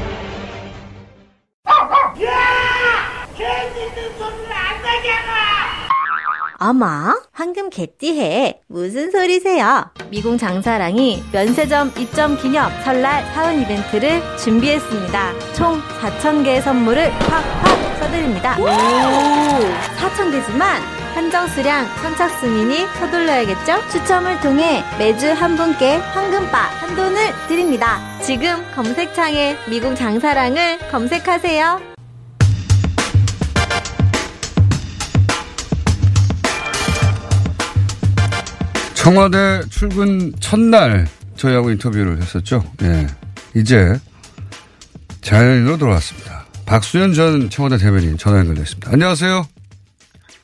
[6.63, 6.85] 어머,
[7.31, 8.61] 황금 개띠해.
[8.67, 9.83] 무슨 소리세요?
[10.11, 15.53] 미궁 장사랑이 면세점 입점 기념 설날 사은 이벤트를 준비했습니다.
[15.55, 18.57] 총 4,000개의 선물을 팍팍 써드립니다.
[18.59, 18.65] 오!
[19.97, 20.61] 4,000개지만
[21.15, 23.89] 한정 수량 선착순이니 서둘러야겠죠?
[23.89, 27.99] 추첨을 통해 매주 한 분께 황금바 한 돈을 드립니다.
[28.21, 31.90] 지금 검색창에 미궁 장사랑을 검색하세요.
[39.01, 42.61] 청와대 출근 첫날 저희하고 인터뷰를 했었죠.
[42.83, 43.07] 예.
[43.59, 43.93] 이제
[45.21, 46.45] 자연인으로 돌아왔습니다.
[46.67, 48.91] 박수현 전 청와대 대변인 전화 연결됐습니다.
[48.93, 49.41] 안녕하세요.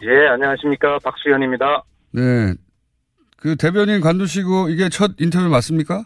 [0.02, 0.98] 예, 안녕하십니까.
[1.04, 1.84] 박수현입니다.
[2.14, 2.54] 네.
[3.38, 6.04] 그 대변인 관두시고 이게 첫 인터뷰 맞습니까?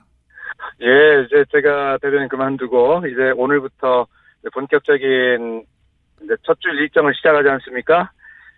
[0.82, 4.08] 예, 이제 제가 대변인 그만두고 이제 오늘부터
[4.54, 5.64] 본격적인
[6.24, 8.12] 이제 첫 줄 일정을 시작하지 않습니까?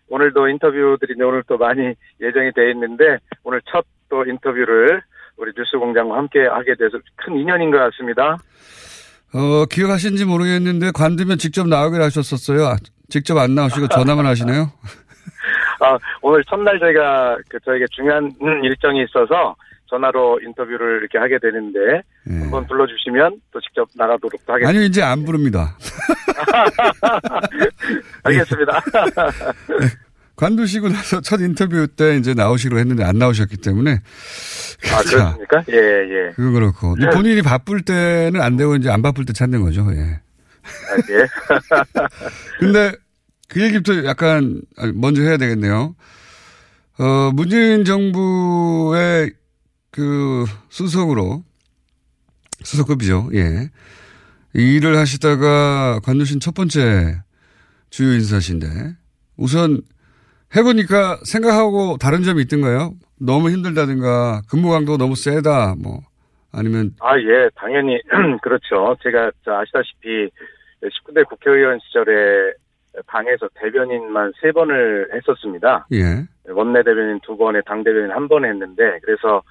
[0.09, 5.01] 오늘도 인터뷰들이 오늘 또 많이 예정이 돼 있는데 오늘 첫 또 인터뷰를
[5.37, 8.37] 우리 뉴스공장과 함께 하게 돼서 큰 인연인 것 같습니다.
[9.33, 12.63] 어, 기억하시는지 모르겠는데 관두면 직접 나오기로 하셨었어요.
[12.63, 12.75] 아,
[13.09, 14.71] 직접 안 나오시고 전화만 하시네요.
[15.81, 18.31] 아, 오늘 첫날 저희가 그 저에게 중요한
[18.63, 19.55] 일정이 있어서
[19.93, 24.69] 전화로 인터뷰를 이렇게 하게 되는데 한번 불러주시면 또 직접 나가도록 하겠습니다.
[24.69, 25.77] 아니요, 이제 안 부릅니다.
[28.23, 28.81] 알겠습니다.
[30.35, 33.99] 관두시고 나서 첫 인터뷰 때 이제 나오시기로 했는데 안 나오셨기 때문에.
[34.91, 35.63] 아, 그렇습니까?
[35.69, 36.31] 예, 예.
[36.35, 36.95] 그건 그렇고.
[36.95, 39.99] 근데 본인이 바쁠 때는 안 되고 이제 안 바쁠 때 찾는 거죠, 예.
[39.99, 40.19] 아,
[41.11, 41.27] 예.
[42.59, 42.93] 근데
[43.47, 44.59] 그 얘기부터 약간
[44.95, 45.93] 먼저 해야 되겠네요.
[46.97, 49.33] 어, 문재인 정부의
[49.93, 51.43] 그 수석으로
[52.63, 53.29] 수석급이죠.
[53.35, 53.69] 예.
[54.55, 57.21] 이 일을 하시다가 관두신 첫 번째
[57.89, 58.67] 주요 인사신데
[59.37, 59.81] 우선
[60.55, 62.93] 해보니까 생각하고 다른 점이 있던가요?
[63.19, 66.01] 너무 힘들다든가 근무 강도 너무 세다 뭐
[66.51, 67.99] 아니면 아, 예, 당연히,
[68.43, 68.95] 그렇죠.
[69.01, 70.29] 제가 저 아시다시피
[70.83, 72.53] 19대 국회의원 시절에
[73.07, 75.87] 당에서 대변인만 세 번을 했었습니다.
[75.93, 76.23] 예.
[76.51, 79.41] 원내 대변인 두 번에 당 대변인 한 번 했는데, 그래서,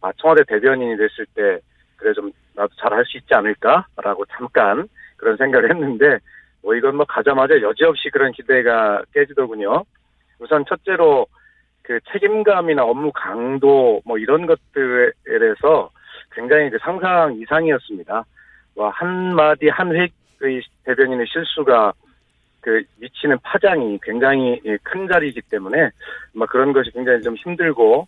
[0.00, 1.58] 아, 청와대 대변인이 됐을 때,
[1.96, 6.18] 그래, 좀, 나도 잘 할 수 있지 않을까라고 잠깐 그런 생각을 했는데,
[6.62, 9.84] 뭐, 이건 뭐, 가자마자 여지없이 그런 기대가 깨지더군요.
[10.40, 11.26] 우선 첫째로,
[11.82, 15.90] 그 책임감이나 업무 강도, 뭐, 이런 것들에 대해서
[16.32, 18.24] 굉장히 그 상상 이상이었습니다.
[18.74, 21.92] 뭐, 한마디 한 회의 대변인의 실수가
[22.68, 25.90] 그 미치는 파장이 굉장히 큰 자리이기 때문에
[26.34, 28.06] 뭐 그런 것이 굉장히 좀 힘들고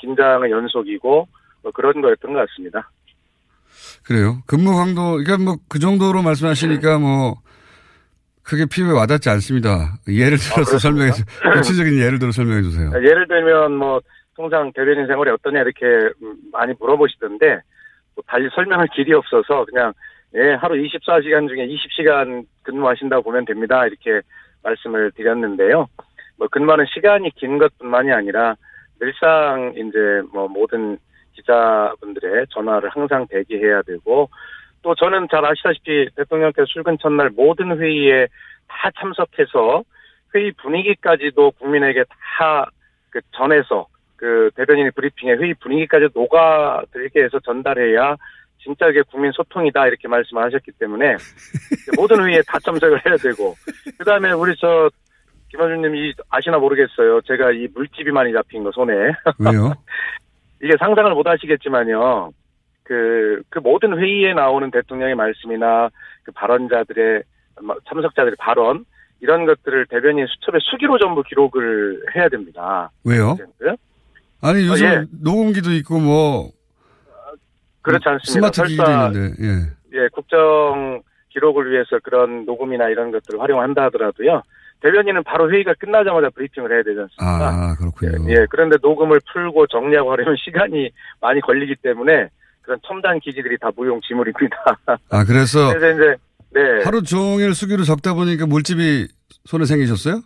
[0.00, 1.28] 긴장의 연속이고
[1.62, 2.90] 뭐 그런 거였던 것 같습니다.
[4.04, 4.38] 그래요.
[4.46, 7.36] 근무 강도 그러니까 뭐 그 정도로 말씀하시니까 뭐
[8.42, 9.98] 크게 피부에 와닿지 않습니다.
[10.08, 11.22] 예를 들어서 설명해 주
[11.54, 12.90] 구체적인 예를 들어 설명해 주세요.
[12.96, 14.00] 예를 들면 뭐
[14.34, 15.86] 통상 대변인 생활이 어떠냐 이렇게
[16.22, 17.60] 음, 많이 물어보시던데
[18.16, 19.92] 뭐 달리 설명할 길이 없어서 그냥
[20.34, 23.86] 예, 하루 24시간 중에 20시간 근무하신다고 보면 됩니다.
[23.86, 24.20] 이렇게
[24.62, 25.88] 말씀을 드렸는데요.
[26.36, 28.54] 뭐 근무하는 시간이 긴 것뿐만이 아니라
[29.00, 30.98] 늘상 이제 뭐 모든
[31.32, 34.28] 기자분들의 전화를 항상 대기해야 되고
[34.82, 38.26] 또 저는 잘 아시다시피 대통령께서 출근 첫날 모든 회의에
[38.68, 39.82] 다 참석해서
[40.34, 42.04] 회의 분위기까지도 국민에게
[42.38, 42.66] 다
[43.10, 48.16] 그 전해서 그 대변인의 브리핑에 회의 분위기까지 녹아들게 해서 전달해야
[48.62, 51.16] 진짜 이게 국민 소통이다 이렇게 말씀하셨기 때문에
[51.96, 53.54] 모든 회의에 다 참석을 해야 되고
[53.98, 54.90] 그 다음에 우리 저
[55.50, 57.20] 김원준님이 아시나 모르겠어요.
[57.22, 58.92] 제가 이 물집이 많이 잡힌 거 손에
[59.38, 59.74] 왜요?
[60.62, 62.32] 이게 상상을 못 하시겠지만요.
[62.84, 65.90] 그, 그 모든 회의에 나오는 대통령의 말씀이나
[66.22, 67.22] 그 발언자들의
[67.62, 68.84] 뭐 참석자들의 발언
[69.20, 72.90] 이런 것들을 대변인 수첩에 수기로 전부 기록을 해야 됩니다.
[73.04, 73.36] 왜요?
[74.42, 75.04] 아니 요즘 어, 예.
[75.22, 76.50] 녹음기도 있고 뭐
[77.82, 78.52] 그렇지 않습니다.
[78.52, 79.98] 스마트 설사 예.
[79.98, 84.42] 예, 국정 기록을 위해서 그런 녹음이나 이런 것들을 활용한다 하더라도요.
[84.80, 87.48] 대변인은 바로 회의가 끝나자마자 브리핑을 해야 되지 않습니까?
[87.48, 88.30] 아 그렇군요.
[88.30, 90.90] 예, 그런데 녹음을 풀고 정리하고 하려면 시간이
[91.20, 92.28] 많이 걸리기 때문에
[92.62, 94.56] 그런 첨단 기기들이 다 무용 지물입니다.
[95.10, 96.16] 아 그래서 그래서 이제
[96.52, 96.84] 네.
[96.84, 99.08] 하루 종일 수기로 적다 보니까 물집이
[99.44, 100.22] 손에 생기셨어요?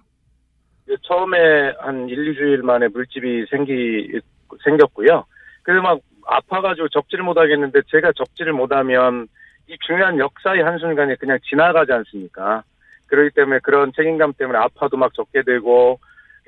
[0.90, 1.38] 예, 처음에
[1.80, 4.20] 한 1, 2주일 만에 물집이 생기
[4.64, 5.24] 생겼고요.
[5.62, 9.28] 그래서 막 아파가지고 적지를 못하겠는데 제가 적지를 못하면
[9.68, 12.62] 이 중요한 역사의 한순간에 그냥 지나가지 않습니까?
[13.06, 15.98] 그렇기 때문에 그런 책임감 때문에 아파도 막 적게 되고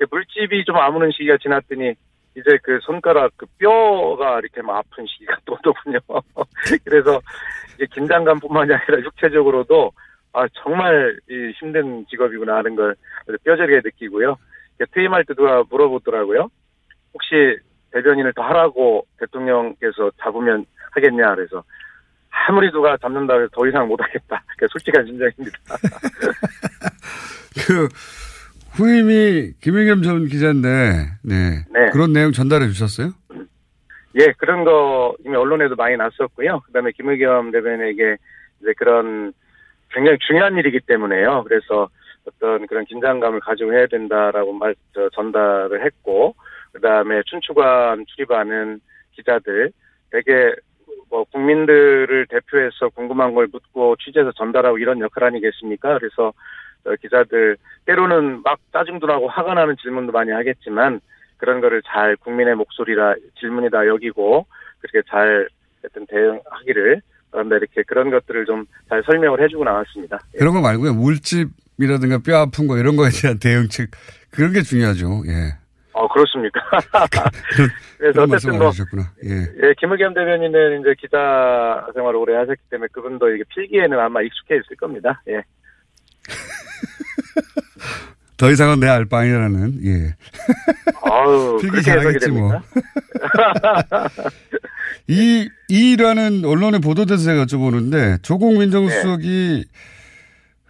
[0.09, 1.93] 물집이 좀 아무는 시기가 지났더니
[2.35, 5.99] 이제 그 손가락 그 뼈가 이렇게 막 아픈 시기가 또 오더군요.
[6.85, 7.19] 그래서
[7.91, 9.91] 긴장감뿐만이 아니라 육체적으로도
[10.33, 12.95] 아 정말 이 힘든 직업이구나 하는 걸
[13.43, 14.37] 뼈저리게 느끼고요.
[14.93, 16.49] 퇴임할 때 누가 물어보더라고요.
[17.13, 17.57] 혹시
[17.91, 21.63] 대변인을 더 하라고 대통령께서 잡으면 하겠냐 그래서
[22.29, 24.43] 아무리 누가 잡는다 해서 더 이상 못 하겠다.
[24.57, 25.57] 그게 솔직한 심정입니다.
[27.67, 27.87] 그
[28.75, 30.67] 후임이 김영겸 전 기자인데
[31.23, 31.65] 네.
[31.71, 31.89] 네.
[31.91, 33.11] 그런 내용 전달해 주셨어요?
[34.19, 36.61] 예, 그런 거 이미 언론에도 많이 났었고요.
[36.61, 38.17] 그다음에 김의겸 대변에게
[38.61, 39.33] 이제 그런
[39.91, 41.43] 굉장히 중요한 일이기 때문에요.
[41.43, 41.89] 그래서
[42.25, 46.35] 어떤 그런 긴장감을 가지고 해야 된다라고 말 저, 전달을 했고,
[46.77, 48.79] 그다음에 춘추관 출입하는
[49.13, 49.71] 기자들
[50.11, 50.53] 되게
[51.09, 55.97] 뭐 국민들을 대표해서 궁금한 걸 묻고 취재해서 전달하고 이런 역할 아니겠습니까?
[55.97, 56.33] 그래서
[56.85, 61.01] 어, 기자들 때로는 막 짜증도 나고 화가 나는 질문도 많이 하겠지만
[61.37, 64.45] 그런 거를 잘 국민의 목소리라 질문이다 여기고
[64.79, 65.47] 그렇게 잘
[65.85, 70.17] 어떤 대응하기를 그런데 이렇게 그런 것들을 좀 잘 설명을 해주고 나왔습니다.
[70.37, 70.93] 그런 거 말고요.
[70.93, 73.91] 물집 이라든가 뼈 아픈 거 이런 거에 대한 대응책
[74.31, 75.23] 그런 게 중요하죠.
[75.27, 75.66] 예.
[75.97, 76.61] 어 그렇습니까?
[77.97, 79.11] 그래서 어쨌든 뭐 하셨구나.
[79.25, 79.31] 예.
[79.31, 84.75] 예, 김의겸 대변인은 이제 기자 생활을 오래 하셨기 때문에 그분도 이게 필기에는 아마 익숙해 있을
[84.77, 85.21] 겁니다.
[85.27, 85.41] 예.
[88.37, 90.15] 더 이상은 내 알바이라는 예.
[91.01, 92.51] 아우, 필기 잘하겠지 뭐.
[95.07, 99.65] 이, 이 일화는 언론에 보도돼서 제가 여쭤보는데, 조국 민정수석이,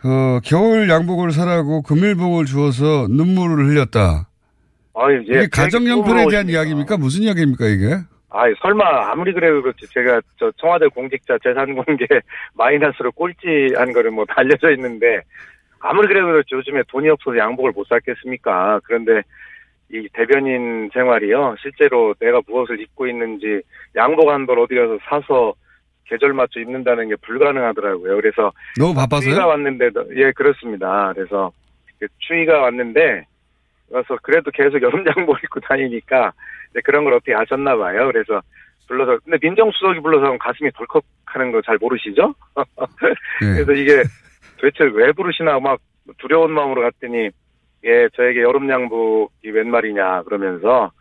[0.05, 4.26] 어, 겨울 양복을 사라고 금일봉을 주어서 눈물을 흘렸다.
[4.99, 5.38] 아유, 예.
[5.39, 6.97] 이게 가정형편에 대한 이야기입니까?
[6.97, 7.86] 무슨 이야기입니까, 이게?
[8.29, 9.88] 아이, 설마, 아무리 그래도 그렇지.
[9.93, 12.05] 제가, 저, 청와대 공직자 재산 공개
[12.55, 15.21] 마이너스로 꼴찌한 거를 뭐, 다 알려져 있는데,
[15.79, 16.55] 아무리 그래도 그렇지.
[16.55, 18.81] 요즘에 돈이 없어서 양복을 못 샀겠습니까?
[18.86, 19.21] 그런데,
[19.93, 21.55] 이 대변인 생활이요.
[21.62, 23.62] 실제로 내가 무엇을 입고 있는지,
[23.95, 25.53] 양복 한 벌 어디 가서 사서,
[26.05, 28.15] 계절 맞춰 입는다는 게 불가능하더라고요.
[28.15, 28.51] 그래서.
[28.79, 29.29] 너무 바빠서요?
[29.29, 31.13] 추위가 왔는데도, 예, 그렇습니다.
[31.15, 31.51] 그래서,
[31.99, 33.25] 그 추위가 왔는데,
[33.89, 36.34] 그래서 그래도 계속 여름 양복 입고 다니니까
[36.84, 38.08] 그런 걸 어떻게 아셨나 봐요.
[38.12, 38.41] 그래서
[38.88, 42.34] 불러서 근데 민정수석이 불러서 가슴이 덜컥하는 거 잘 모르시죠?
[43.41, 43.45] 예.
[43.63, 44.04] 그래서 이게
[44.58, 45.80] 도대체 왜 부르시나 막
[46.17, 47.30] 두려운 마음으로 갔더니
[47.84, 50.91] 예 저에게 여름 양복이 웬 말이냐 그러면서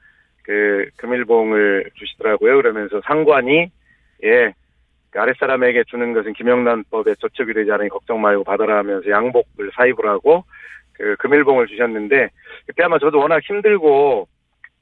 [0.42, 2.57] 그 금일봉을 주시더라고요.
[2.57, 3.70] 그러면서 상관이
[4.25, 4.53] 예.
[5.11, 10.44] 그 아랫사람에게 주는 것은 김영란법에 저촉이 되지 않으니 걱정 말고 받아라 하면서 양복을 사입을 하고
[10.96, 12.30] 그 금일봉을 주셨는데
[12.66, 14.28] 그때 아마 저도 워낙 힘들고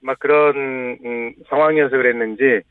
[0.01, 2.63] 막 그런 음, 상황이어서 그랬는지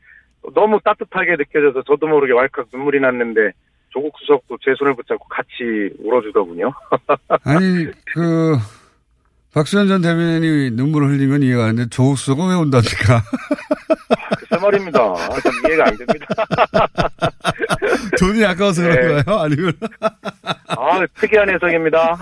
[0.54, 3.52] 너무 따뜻하게 느껴져서 저도 모르게 왈칵 눈물이 났는데
[3.90, 6.72] 조국 수석도 제 손을 붙잡고 같이 울어주더군요.
[7.44, 8.56] 아니, 그,
[9.54, 13.22] 박수현 전 대변인이 눈물을 흘리면 이해가 안 되는데, 조국 수석은 왜 온답니까?
[14.36, 14.98] 글쎄 말입니다.
[14.98, 16.26] 좀 이해가 안 됩니다.
[18.18, 18.94] 돈이 아까워서 네.
[18.94, 19.38] 그런가요?
[19.38, 19.72] 아니면,
[20.68, 22.18] 아 특이한 해석입니다.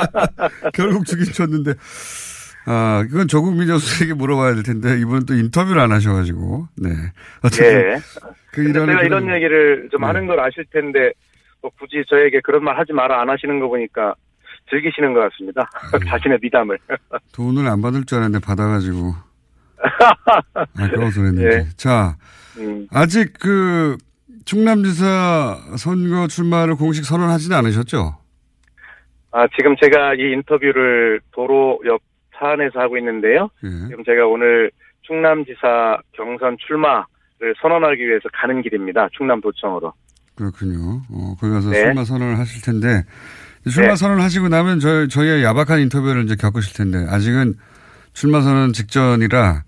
[0.72, 1.74] 결국 죽이 줬는데,
[2.66, 6.88] 아, 그건 조국 민정수석에게 물어봐야 될 텐데, 이분은 또 인터뷰를 안 하셔가지고, 네.
[7.42, 7.96] 어쨌든, 예.
[8.54, 10.06] 그 제가 이런 얘기를 좀 네.
[10.06, 11.12] 하는 걸 아실 텐데
[11.60, 14.14] 뭐 굳이 저에게 그런 말 하지 마라 안 하시는 거 보니까
[14.70, 15.68] 즐기시는 것 같습니다.
[15.94, 16.00] 음.
[16.08, 16.78] 자신의 미담을.
[17.34, 19.14] 돈을 안 받을 줄 알았는데 받아가지고,
[20.78, 21.44] 아까워서 그랬는지.
[21.44, 21.66] 예.
[21.76, 22.16] 자,
[22.58, 22.86] 음.
[22.90, 23.96] 아직 그,
[24.44, 28.18] 충남지사 선거 출마를 공식 선언하지는 않으셨죠?
[29.32, 32.00] 아, 지금 제가 이 인터뷰를 도로 옆
[32.38, 33.48] 차 안에서 하고 있는데요.
[33.64, 33.68] 예.
[33.88, 34.70] 지금 제가 오늘
[35.02, 39.08] 충남지사 경선 출마를 선언하기 위해서 가는 길입니다.
[39.16, 39.92] 충남도청으로.
[40.34, 41.00] 그렇군요.
[41.10, 41.82] 어, 거기 가서 네.
[41.82, 43.04] 출마 선언을 하실 텐데,
[43.70, 43.96] 출마 네.
[43.96, 47.54] 선언을 하시고 나면 저희, 저희의 야박한 인터뷰를 이제 겪으실 텐데, 아직은
[48.12, 49.62] 출마 선언 직전이라,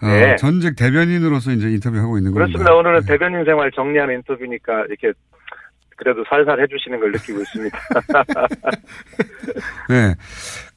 [0.00, 0.36] 어, 네.
[0.36, 2.46] 전직 대변인으로서 이제 인터뷰하고 있는 겁니다.
[2.46, 2.74] 그렇습니다.
[2.74, 5.12] 오늘은 대변인 생활 정리하는 인터뷰니까 이렇게
[5.96, 7.78] 그래도 살살 해주시는 걸 느끼고 있습니다.
[9.90, 10.14] 네.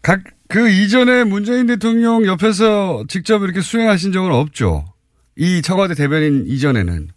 [0.02, 4.86] 각, 그 이전에 문재인 대통령 옆에서 직접 이렇게 수행하신 적은 없죠?
[5.36, 7.10] 이 청와대 대변인 이전에는.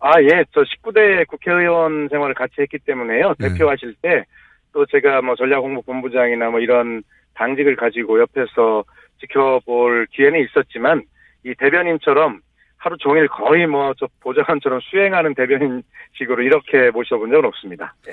[0.00, 0.44] 아, 예.
[0.52, 3.34] 저 19대 국회의원 생활을 같이 했기 때문에요.
[3.38, 3.48] 네.
[3.48, 4.24] 대표하실 때
[4.74, 7.02] 또 제가 뭐 전략홍보본부장이나 뭐 이런
[7.34, 8.84] 당직을 가지고 옆에서
[9.20, 11.02] 지켜볼 기회는 있었지만
[11.44, 12.40] 이 대변인처럼
[12.76, 17.94] 하루 종일 거의 뭐 저 보좌관처럼 수행하는 대변인식으로 이렇게 모셔본 적은 없습니다.
[18.08, 18.12] 예.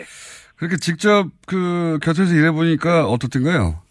[0.56, 3.82] 그렇게 직접 그 곁에서 일해보니까 어떻던가요?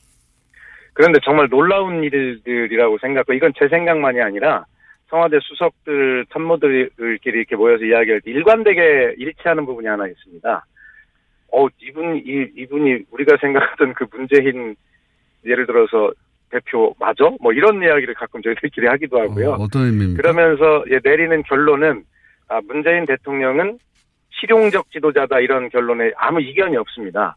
[0.94, 4.64] 그런데 정말 놀라운 일들이라고 생각하고 이건 제 생각만이 아니라
[5.08, 10.64] 청와대 수석들 참모들끼리 이렇게 모여서 이야기할 때 일관되게 일치하는 부분이 하나 있습니다.
[11.52, 14.74] 어 이분 이 이분이 우리가 생각하던 그 문재인
[15.44, 16.12] 예를 들어서
[16.50, 17.30] 대표 맞아?
[17.40, 19.52] 뭐 이런 이야기를 가끔 저희들끼리 하기도 하고요.
[19.52, 20.20] 어 떤 의미입니까?
[20.22, 22.02] 그러면서 예, 내리는 결론은
[22.48, 23.78] 아, 문재인 대통령은
[24.40, 27.36] 실용적 지도자다 이런 결론에 아무 이견이 없습니다.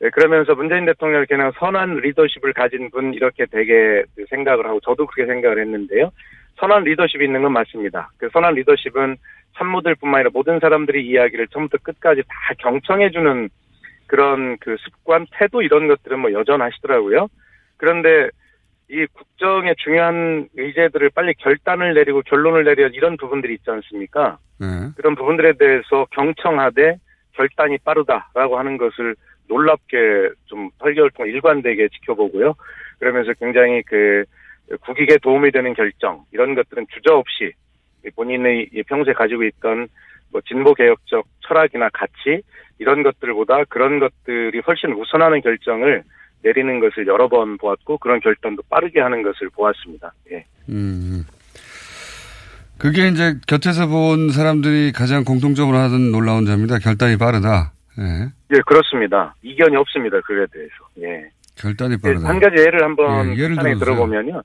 [0.00, 5.30] 네, 그러면서 문재인 대통령을 그냥 선한 리더십을 가진 분 이렇게 되게 생각을 하고 저도 그렇게
[5.32, 6.10] 생각을 했는데요.
[6.58, 8.10] 선한 리더십이 있는 건 맞습니다.
[8.18, 9.16] 그 선한 리더십은
[9.56, 13.48] 참모들뿐만 아니라 모든 사람들이 이야기를 처음부터 끝까지 다 경청해주는
[14.06, 17.28] 그런 그 습관, 태도 이런 것들은 뭐 여전하시더라고요.
[17.76, 18.28] 그런데
[18.90, 24.38] 이 국정의 중요한 의제들을 빨리 결단을 내리고 결론을 내려 이런 부분들이 있지 않습니까?
[24.60, 24.66] 네.
[24.96, 26.96] 그런 부분들에 대해서 경청하되
[27.32, 29.16] 결단이 빠르다라고 하는 것을
[29.48, 32.54] 놀랍게 좀 8개월 동안 일관되게 지켜보고요.
[32.98, 34.24] 그러면서 굉장히 그
[34.82, 37.52] 국익에 도움이 되는 결정 이런 것들은 주저 없이
[38.10, 39.88] 본인의 평소에 가지고 있던
[40.30, 42.42] 뭐 진보 개혁적 철학이나 가치
[42.78, 46.02] 이런 것들보다 그런 것들이 훨씬 우선하는 결정을
[46.42, 50.12] 내리는 것을 여러 번 보았고 그런 결단도 빠르게 하는 것을 보았습니다.
[50.32, 50.44] 예.
[50.68, 51.24] 음.
[52.78, 56.78] 그게 이제 곁에서 본 사람들이 가장 공통적으로 하던 놀라운 점입니다.
[56.78, 57.72] 결단이 빠르다.
[58.00, 58.56] 예.
[58.56, 59.34] 예, 그렇습니다.
[59.42, 60.20] 이견이 없습니다.
[60.22, 60.74] 그에 대해서.
[61.00, 61.30] 예.
[61.54, 62.28] 결단이 예, 빠르다.
[62.28, 63.56] 한 가지 예를 한번 예, 예를.
[63.78, 64.42] 들어보면요.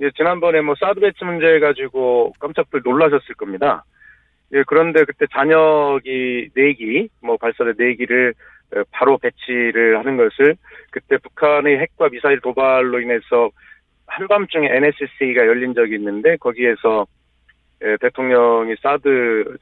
[0.00, 3.84] 예, 지난번에 뭐 사드 배치 문제 가지고 깜짝들 놀라셨을 겁니다.
[4.52, 8.34] 예, 그런데 그때 잔여기 4기, 뭐 발사대 4기를
[8.90, 10.56] 바로 배치를 하는 것을
[10.90, 13.50] 그때 북한의 핵과 미사일 도발로 인해서
[14.06, 17.06] 한밤중에 NSC가 열린 적이 있는데 거기에서
[17.84, 19.56] 예, 대통령이 사드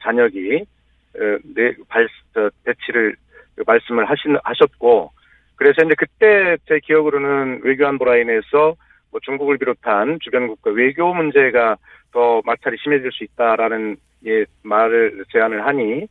[1.17, 3.15] 에, 네, 발, 저, 배치를
[3.55, 5.11] 그 말씀을 하신, 하셨고,
[5.55, 8.75] 그래서 이제 그때 제 기억으로는 외교안보 라인에서
[9.15, 11.77] 뭐 중국을 비롯한 주변국과 외교 문제가
[12.11, 13.95] 더 마찰이 심해질 수 있다라는
[14.25, 16.05] 예, 말을 제안을 하니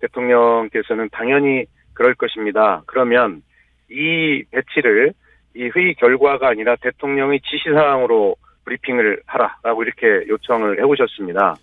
[0.00, 2.82] 대통령께서는 당연히 그럴 것입니다.
[2.84, 3.42] 그러면
[3.90, 5.14] 이 배치를
[5.54, 8.36] 이 회의 결과가 아니라 대통령의 지시사항으로
[8.66, 11.56] 브리핑을 하라라고 이렇게 요청을 해오셨습니다.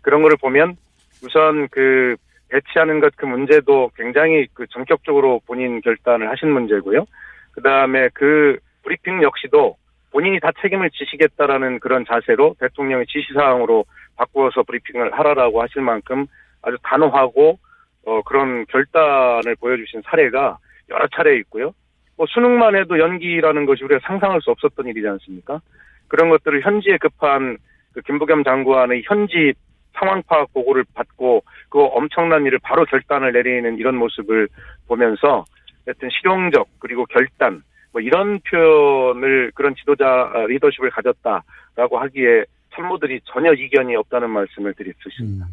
[0.00, 0.76] 그런 거를 보면
[1.22, 2.16] 우선 그
[2.48, 7.04] 배치하는 것 그 문제도 굉장히 그 전격적으로 본인 결단을 하신 문제고요.
[7.52, 9.76] 그 다음에 그 브리핑 역시도
[10.10, 13.84] 본인이 다 책임을 지시겠다라는 그런 자세로 대통령의 지시사항으로
[14.16, 16.26] 바꾸어서 브리핑을 하라라고 하실 만큼
[16.62, 17.58] 아주 단호하고
[18.06, 20.58] 어, 그런 결단을 보여주신 사례가
[20.88, 21.72] 여러 차례 있고요.
[22.16, 25.60] 뭐 수능만 해도 연기라는 것이 우리가 상상할 수 없었던 일이지 않습니까?
[26.08, 27.56] 그런 것들을 현지에 급한
[27.92, 29.54] 그 김부겸 장관의 현지
[29.94, 34.48] 상황 파악 보고를 받고 그 엄청난 일을 바로 결단을 내리는 이런 모습을
[34.86, 35.44] 보면서
[35.86, 37.62] 하여튼 실용적 그리고 결단
[37.92, 44.94] 뭐 이런 표현을 그런 지도자 아, 리더십을 가졌다라고 하기에 참모들이 전혀 이견이 없다는 말씀을 드릴
[45.00, 45.46] 수 있습니다.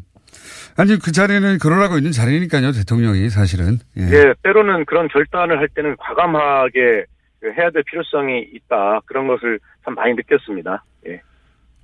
[0.76, 3.78] 아니, 그 자리는 그러라고 있는 자리니까요, 대통령이 사실은.
[3.96, 4.02] 예.
[4.02, 7.04] 예, 때로는 그런 결단을 할 때는 과감하게
[7.40, 10.84] 그 해야 될 필요성이 있다 그런 것을 참 많이 느꼈습니다.
[11.08, 11.20] 예.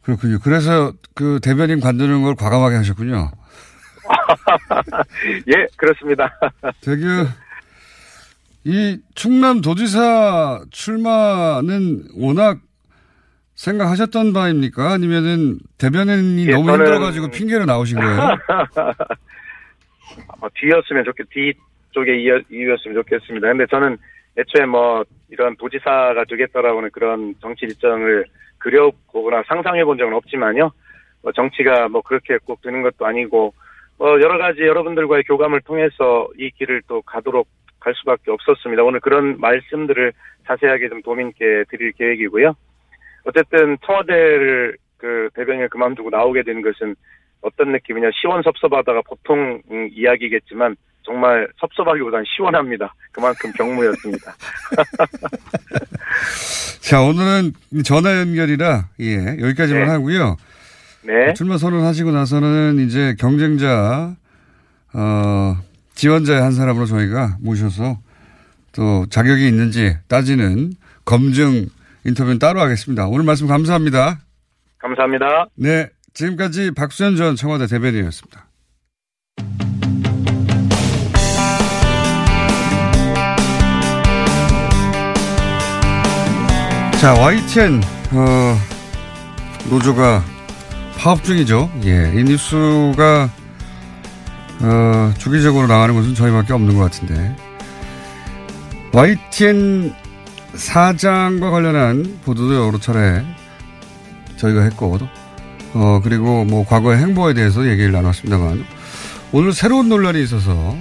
[0.02, 0.38] 그렇군요.
[0.42, 3.30] 그래서 그 대변인 관두는 걸 과감하게 하셨군요.
[5.56, 6.30] 예, 그렇습니다.
[6.80, 7.04] 저기,
[8.64, 12.58] 이 충남 도지사 출마는 워낙
[13.54, 14.92] 생각하셨던 바입니까?
[14.92, 18.18] 아니면은 대변인이 예, 너무 저는- 힘들어가지고 핑계로 나오신 거예요?
[20.40, 23.48] 어, 뒤였으면 좋겠, 뒤쪽에 이어, 이었으면 좋겠습니다.
[23.48, 23.96] 근데 저는
[24.38, 28.24] 애초에 뭐 이런 도지사가 되겠다라고는 그런 정치 일정을
[28.58, 30.70] 그려보거나 상상해 본 적은 없지만요.
[31.22, 33.54] 뭐 정치가 뭐 그렇게 꼭 되는 것도 아니고
[33.98, 37.46] 뭐 여러 가지 여러분들과의 교감을 통해서 이 길을 또 가도록
[37.84, 38.82] 갈 수밖에 없었습니다.
[38.82, 40.12] 오늘 그런 말씀들을
[40.46, 42.54] 자세하게 좀 도민께 드릴 계획이고요.
[43.24, 46.96] 어쨌든 청와대를 그 대변인을 그만두고 나오게 된 것은
[47.42, 52.94] 어떤 느낌이냐 시원섭섭하다가 보통 음, 이야기겠지만 정말 섭섭하기보다는 시원합니다.
[53.12, 54.34] 그만큼 경무였습니다.
[56.80, 57.52] 자, 오늘은
[57.84, 59.90] 전화 연결이라, 예, 여기까지만 네.
[59.90, 60.36] 하고요.
[61.02, 61.34] 네.
[61.34, 64.16] 출마 선언하시고 나서는 이제 경쟁자,
[64.94, 65.56] 어,
[65.94, 67.98] 지원자의 한 사람으로 저희가 모셔서
[68.72, 70.72] 또 자격이 있는지 따지는
[71.04, 71.68] 검증
[72.04, 73.06] 인터뷰는 따로 하겠습니다.
[73.06, 74.20] 오늘 말씀 감사합니다.
[74.78, 75.46] 감사합니다.
[75.56, 75.88] 네.
[76.12, 78.46] 지금까지 박수현 전 청와대 대변인이었습니다.
[87.00, 87.82] 자, YTN,
[88.12, 88.56] 어,
[89.68, 90.22] 노조가
[90.98, 91.70] 파업 중이죠.
[91.84, 92.12] 예.
[92.14, 93.28] 이 뉴스가,
[94.60, 97.36] 어, 주기적으로 나가는 것은 저희밖에 없는 것 같은데.
[98.92, 99.92] YTN
[100.54, 103.24] 사장과 관련한 보도도 여러 차례
[104.36, 104.98] 저희가 했고,
[105.74, 108.64] 어, 그리고 뭐 과거의 행보에 대해서 얘기를 나눴습니다만,
[109.32, 110.76] 오늘 새로운 논란이 있어서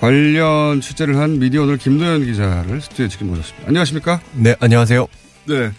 [0.00, 3.68] 관련 취재를 한 미디어 오늘 김도현 기자를 스튜디오에 지금 모셨습니다.
[3.68, 4.20] 안녕하십니까?
[4.32, 5.06] 네, 안녕하세요.
[5.48, 5.70] 네.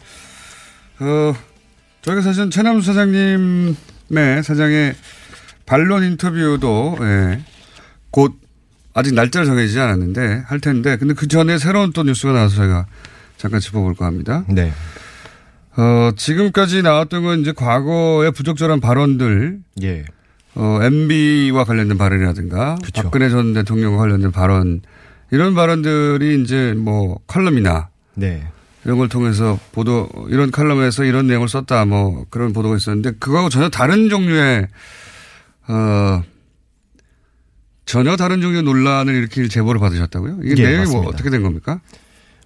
[1.00, 1.34] 어,
[2.04, 4.96] 저희가 사실 최남수 사장님의 사장의
[5.68, 7.44] 반론 인터뷰도, 예,
[8.10, 8.40] 곧
[8.96, 12.88] 아직 날짜를 정해지지 않았는데 할 텐데 근데 그 전에 새로운 또 뉴스가 나와서 저희가
[13.38, 14.44] 잠깐 짚어볼까 합니다.
[14.50, 14.74] 네.
[15.76, 19.60] 어, 지금까지 나왔던 건 이제 과거의 부적절한 발언들.
[19.84, 20.06] 예.
[20.56, 22.78] 어, MB와 관련된 발언이라든가.
[22.84, 23.04] 그쵸.
[23.04, 24.82] 박근혜 전 대통령과 관련된 발언.
[25.30, 27.90] 이런 발언들이 이제 뭐 칼럼이나.
[28.16, 28.48] 네.
[28.86, 33.70] 이런 걸 통해서 보도, 이런 칼럼에서 이런 내용을 썼다 뭐 그런 보도가 있었는데 그거하고 전혀
[33.70, 34.68] 다른 종류의,
[35.68, 36.24] 어,
[37.86, 40.40] 전혀 다른 종류의 논란을 일으킬 제보를 받으셨다고요?
[40.44, 41.10] 이게 예, 내용이 뭐 맞습니다.
[41.10, 41.80] 어떻게 된 겁니까?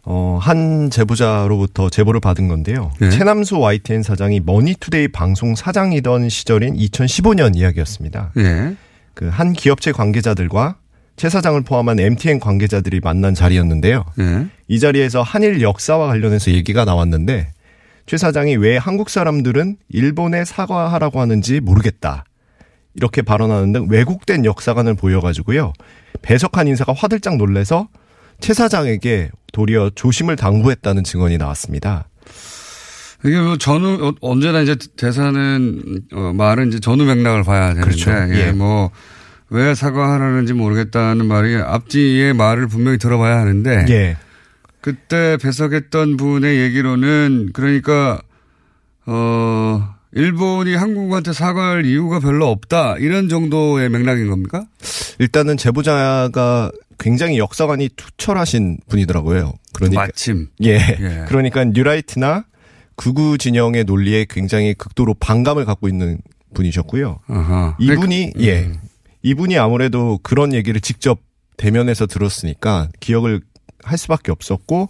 [0.03, 2.91] 어, 한 제보자로부터 제보를 받은 건데요.
[2.99, 3.09] 네.
[3.11, 8.31] 최남수 YTN 사장이 머니투데이 방송 사장이던 시절인 2015년 이야기였습니다.
[8.37, 8.75] 예.
[9.13, 10.77] 그한 기업체 관계자들과
[11.17, 14.03] 최 사장을 포함한 MTN 관계자들이 만난 자리였는데요.
[14.19, 14.47] 예.
[14.67, 17.53] 이 자리에서 한일 역사와 관련해서 얘기가 나왔는데
[18.07, 22.25] 최 사장이 왜 한국 사람들은 일본에 사과하라고 하는지 모르겠다.
[22.95, 25.73] 이렇게 발언하는 등 왜곡된 역사관을 보여가지고요.
[26.21, 27.87] 배석한 인사가 화들짝 놀래서
[28.39, 32.07] 최 사장에게 도리어 조심을 당부했다는 증언이 나왔습니다.
[33.23, 38.11] 이게 뭐 전후 어, 언제나 이제 대사는 어, 말은 이제 전후 맥락을 봐야 되는데 그렇죠.
[38.11, 38.51] 예, 예.
[38.51, 44.17] 뭐왜 사과하라는지 모르겠다는 말이 앞뒤의 말을 분명히 들어봐야 하는데 예.
[44.81, 48.19] 그때 배석했던 분의 얘기로는 그러니까
[49.05, 54.65] 어 일본이 한국한테 사과할 이유가 별로 없다 이런 정도의 맥락인 겁니까?
[55.19, 59.53] 일단은 제보자가 굉장히 역사관이 투철하신 분이더라고요.
[59.73, 60.75] 그러니까 마침 예.
[60.75, 61.25] 예.
[61.27, 62.45] 그러니까 뉴라이트나
[62.95, 66.19] 극우 진영의 논리에 굉장히 극도로 반감을 갖고 있는
[66.53, 67.19] 분이셨고요.
[67.27, 67.75] 아하.
[67.79, 68.65] 이분이 그러니까, 예.
[68.65, 68.75] 음.
[69.23, 71.19] 이분이 아무래도 그런 얘기를 직접
[71.57, 73.41] 대면에서 들었으니까 기억을
[73.83, 74.87] 할 수밖에 없었고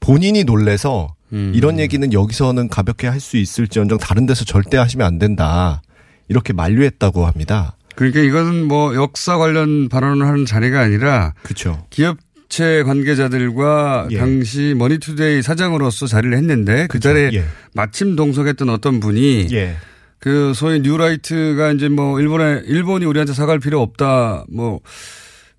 [0.00, 1.52] 본인이 놀래서 음.
[1.54, 5.82] 이런 얘기는 여기서는 가볍게 할 수 있을지언정 다른 데서 절대 하시면 안 된다.
[6.28, 7.74] 이렇게 만류했다고 합니다.
[7.96, 11.84] 그러니까 이것은 뭐 역사 관련 발언을 하는 자리가 아니라 그렇죠.
[11.90, 14.18] 기업체 관계자들과 예.
[14.18, 17.44] 당시 머니투데이 사장으로서 자리를 했는데 그 자리에 예.
[17.74, 19.76] 마침 동석했던 어떤 분이 예.
[20.20, 24.80] 그 소위 뉴라이트가 이제 뭐 일본에 일본이 우리한테 사과할 필요 없다 뭐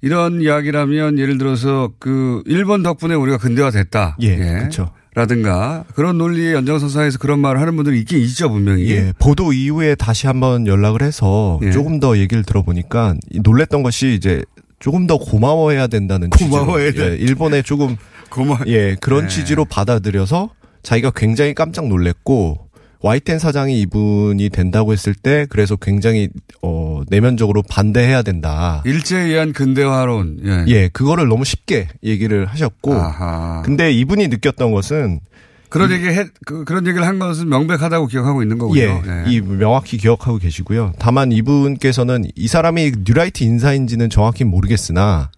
[0.02, 4.16] 이런 이야기라면 예를 들어서 그 일본 덕분에 우리가 근대화 됐다.
[4.22, 4.92] 예, 그렇죠.
[5.20, 8.90] 라든가 그런 논리의 연장선상에서 그런 말을 하는 분들이 있긴 있죠 분명히.
[8.92, 11.72] 예, 보도 이후에 다시 한번 연락을 해서 예.
[11.72, 14.46] 조금 더 얘기를 들어보니까 이 놀랬던 것이 이제
[14.80, 17.12] 조금 더 고마워해야 된다는 고마워해야 취지로, 돼.
[17.12, 17.98] 예, 일본에 조금
[18.30, 19.28] 고마 예 그런 예.
[19.28, 20.52] 취지로 받아들여서
[20.84, 22.69] 자기가 굉장히 깜짝 놀랬고
[23.02, 26.30] YTN 사장이 이분이 된다고 했을 때 그래서 굉장히
[26.62, 28.84] 어 내면적으로 반대해야 된다.
[28.86, 30.40] 일제에 의한 근대화론.
[30.46, 30.66] 예.
[30.68, 33.62] 예, 그거를 너무 쉽게 얘기를 하셨고 아하.
[33.64, 35.22] 근데 이분이 느꼈던 것은
[35.70, 38.82] 그런 얘기 해, 그, 런 얘기를 한 것은 명백하다고 기억하고 있는 거군요.
[38.82, 39.24] 예, 예.
[39.28, 40.94] 이 명확히 기억하고 계시고요.
[40.98, 45.30] 다만 이분께서는 이 사람이 뉴라이트 인사인지는 정확히 모르겠으나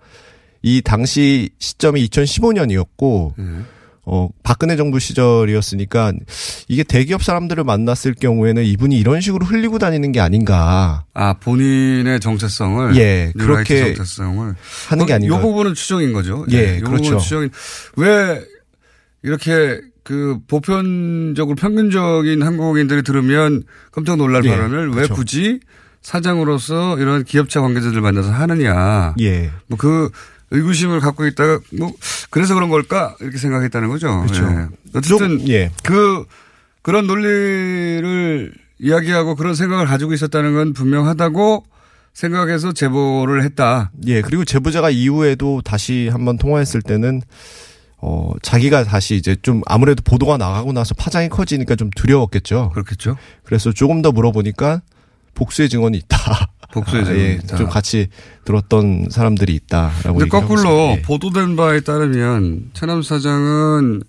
[0.63, 3.43] 이 당시 시점이 2015년이었고 예.
[4.03, 6.13] 어 박근혜 정부 시절이었으니까
[6.67, 11.05] 이게 대기업 사람들을 만났을 경우에는 이분이 이런 식으로 흘리고 다니는 게 아닌가.
[11.13, 14.55] 아 본인의 정체성을 예, 그렇게 정체성을
[14.89, 15.35] 하는 게 어, 아닌가.
[15.35, 16.45] 요 부분은 추정인 거죠.
[16.51, 17.19] 예, 요 그렇죠.
[17.19, 17.51] 추정인
[17.95, 18.43] 왜
[19.21, 25.13] 이렇게 그 보편적으로 평균적인 한국인들이 들으면 깜짝 놀랄 예, 발언을 왜 그렇죠.
[25.13, 25.59] 굳이
[26.01, 29.13] 사장으로서 이런 기업체 관계자들 만나서 하느냐.
[29.19, 29.51] 예.
[29.67, 30.09] 뭐 그
[30.51, 31.91] 의구심을 갖고 있다가 뭐
[32.29, 34.21] 그래서 그런 걸까 이렇게 생각했다는 거죠.
[34.21, 34.43] 그렇죠.
[34.45, 34.67] 예.
[34.93, 35.71] 어쨌든 좀, 예.
[35.83, 36.25] 그
[36.81, 41.65] 그런 논리를 이야기하고 그런 생각을 가지고 있었다는 건 분명하다고
[42.13, 43.91] 생각해서 제보를 했다.
[44.07, 47.21] 예, 그리고 제보자가 이후에도 다시 한번 통화했을 때는
[47.97, 52.71] 어 자기가 다시 이제 좀 아무래도 보도가 나가고 나서 파장이 커지니까 좀 두려웠겠죠.
[52.73, 53.15] 그렇겠죠.
[53.43, 54.81] 그래서 조금 더 물어보니까
[55.33, 56.51] 복수의 증언이 있다.
[56.73, 57.57] 복수의 아, 증언이 예, 있다.
[57.57, 58.07] 좀 같이
[58.45, 60.19] 들었던 사람들이 있다라고.
[60.19, 60.95] 근데 거꾸로.
[60.97, 61.01] 예.
[61.01, 64.03] 보도된 바에 따르면 최남 사장은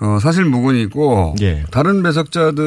[0.00, 1.64] 어, 사실 무근이고 예.
[1.70, 2.62] 다른 배석자들이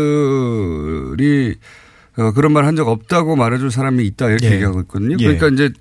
[2.18, 4.54] 어, 그런 말 한 적 없다고 말해줄 사람이 있다 이렇게 예.
[4.54, 5.18] 얘기하고 있거든요.
[5.20, 5.36] 예.
[5.36, 5.74] 그러니까 이제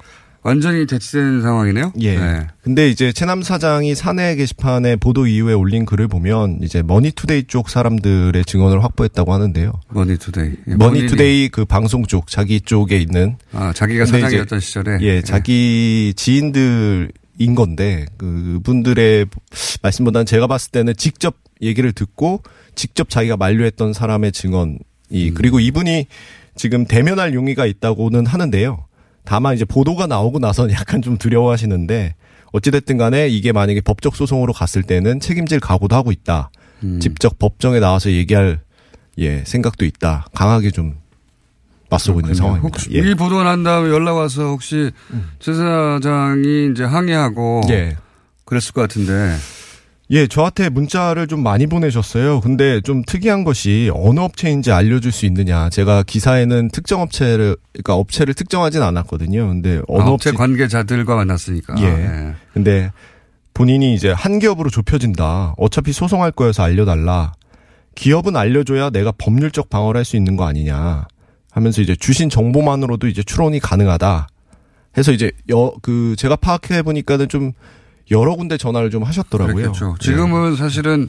[0.43, 1.93] 완전히 대치된 상황이네요.
[2.01, 2.19] 예.
[2.19, 2.47] 네.
[2.63, 8.45] 근데 이제 최남 사장이 사내 게시판에 보도 이후에 올린 글을 보면 이제 머니투데이 쪽 사람들의
[8.45, 9.73] 증언을 확보했다고 하는데요.
[9.91, 10.53] 머니투데이.
[10.69, 16.13] 예, 머니투데이 그 방송 쪽 자기 쪽에 있는 아, 자기가 사장이었던 이제 시절에 예, 자기
[16.17, 19.27] 지인들 인 건데 그분들의
[19.83, 22.43] 말씀보다는 제가 봤을 때는 직접 얘기를 듣고
[22.75, 24.79] 직접 자기가 만류했던 사람의 증언이
[25.13, 25.35] 음.
[25.35, 26.07] 그리고 이분이
[26.55, 28.85] 지금 대면할 용의가 있다고는 하는데요.
[29.25, 32.15] 다만 이제 보도가 나오고 나서는 약간 좀 두려워하시는데
[32.53, 36.51] 어찌됐든 간에 이게 만약에 법적 소송으로 갔을 때는 책임질 각오도 하고 있다.
[36.85, 37.01] 음.
[37.01, 38.61] 직접 법정에 나와서 얘기할
[39.19, 40.27] 예, 생각도 있다.
[40.35, 40.97] 강하게 좀
[41.91, 42.67] 맞서고 있는 상황입니다.
[42.67, 43.01] 혹시 예.
[43.01, 43.07] 음.
[43.07, 44.91] 이 보도가 난 다음에 연락 와서 혹시
[45.39, 47.97] 최 사장이 이제 항의하고 예.
[48.45, 49.35] 그랬을 것 같은데
[50.13, 52.41] 예, 저한테 문자를 좀 많이 보내셨어요.
[52.41, 55.71] 근데 좀 특이한 것이 어느 업체인지 알려줄 수 있느냐.
[55.71, 59.49] 제가 기사에는 특정 업체를, 그러니까 업체를 특정하진 않았거든요.
[59.49, 61.77] 근데 어느 아, 업체 업체 관계자들과 만났으니까.
[61.79, 61.85] 예.
[61.85, 62.35] 예.
[62.53, 62.93] 근데
[63.55, 65.55] 본인이 이제 한 기업으로 좁혀진다.
[65.57, 67.33] 어차피 소송할 거여서 알려달라.
[67.95, 71.07] 기업은 알려줘야 내가 법률적 방어를 할 수 있는 거 아니냐.
[71.51, 74.27] 하면서 이제 주신 정보만으로도 이제 추론이 가능하다.
[74.99, 77.53] 해서 이제 여, 그, 제가 파악해 보니까는 좀
[78.13, 79.73] 여러 군데 전화를 좀 하셨더라고요.
[79.73, 79.97] 그렇겠죠.
[80.01, 81.09] 지금은 사실은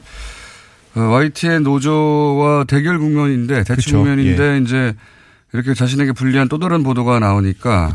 [0.96, 3.98] 어, YTN 노조와 대결 국면인데 대치 그쵸.
[3.98, 4.94] 국면인데 이제
[5.52, 7.94] 이렇게 자신에게 불리한 또 다른 보도가 나오니까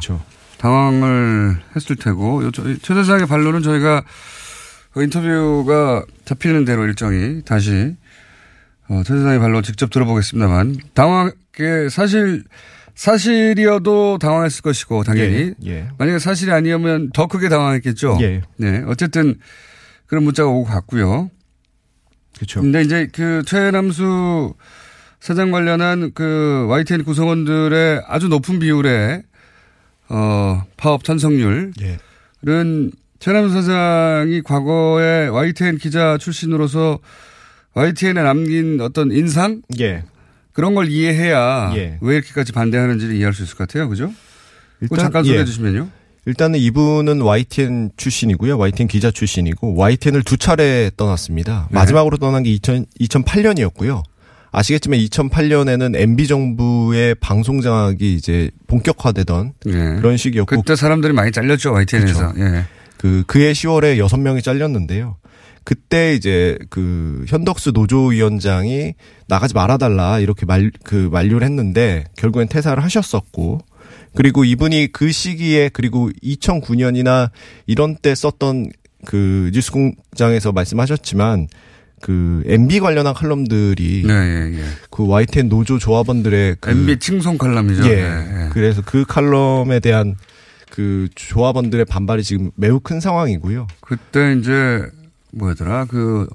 [0.58, 4.04] 당황을 했을 테고 최 사장의 반론은 저희가
[4.92, 7.96] 그 인터뷰가 잡히는 대로 일정이 다시
[8.90, 12.44] 어, 최 사장의 반론 직접 들어보겠습니다만 당황게 사실
[13.00, 15.88] 사실이어도 당황했을 것이고 당연히 예, 예.
[15.98, 18.18] 만약에 사실이 아니면 더 크게 당황했겠죠.
[18.20, 18.42] 예.
[18.58, 18.84] 네.
[18.88, 19.36] 어쨌든
[20.06, 21.32] 그런 문자가 오고 갔고요.
[22.36, 22.60] 그렇죠.
[22.60, 24.54] 근데 이제 그 최남수
[25.22, 29.24] 사장 관련한 그 YTN 구성원들의 아주 높은 비율의
[30.10, 31.72] 어 파업 찬성률은
[33.20, 37.00] 최남수 사장이 과거에 YTN 기자 출신으로서
[37.76, 40.04] YTN에 남긴 어떤 인상 예.
[40.60, 41.98] 그런 걸 이해해야 예.
[42.02, 43.88] 왜 이렇게까지 반대하는지를 이해할 수 있을 것 같아요.
[43.88, 44.12] 그죠?
[44.82, 45.46] 일단, 잠깐 소개해 예.
[45.46, 45.88] 주시면요.
[46.26, 48.58] 일단은 이분은 YTN 출신이고요.
[48.58, 51.70] YTN 기자 출신이고 YTN을 두 차례 떠났습니다.
[51.72, 51.76] 네.
[51.76, 54.04] 마지막으로 떠난 게 2000, 2008년이었고요.
[54.52, 62.34] 아시겠지만 2008년에는 MB 정부의 방송 장악이 이제 본격화되던 그런 시기였고 그때 사람들이 많이 잘렸죠 YTN에서.
[62.38, 62.66] 예.
[62.98, 65.16] 그 그해 10월에 여섯 명이 잘렸는데요.
[65.64, 68.94] 그때 이제 그 현덕수 노조위원장이
[69.28, 73.60] 나가지 말아달라 이렇게 말 그 만류를 했는데 결국엔 퇴사를 하셨었고
[74.16, 77.30] 그리고 이분이 그 시기에 그리고 2009년이나
[77.68, 78.70] 이런 때 썼던
[79.06, 81.48] 그 뉴스공장에서 말씀하셨지만
[82.02, 84.64] 그 MB 관련한 칼럼들이 네, 예, 예.
[84.90, 87.86] 그 YTN 노조 조합원들의 그 MB 칭송 칼럼이죠.
[87.86, 87.90] 예.
[87.90, 88.50] 예, 예.
[88.52, 90.16] 그래서 그 칼럼에 대한
[90.70, 93.68] 그 조합원들의 반발이 지금 매우 큰 상황이고요.
[93.82, 94.82] 그때 이제
[95.32, 96.28] 뭐더라 그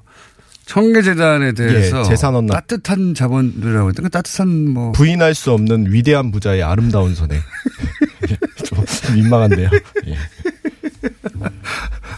[0.67, 6.31] 청계재단에 대해서 예, 재산원 납- 따뜻한 자본들이라고 했던 그 따뜻한 뭐 부인할 수 없는 위대한
[6.31, 7.39] 부자의 아름다운 손에
[8.65, 8.85] 좀
[9.15, 9.69] 민망한데요.
[10.07, 10.17] 예.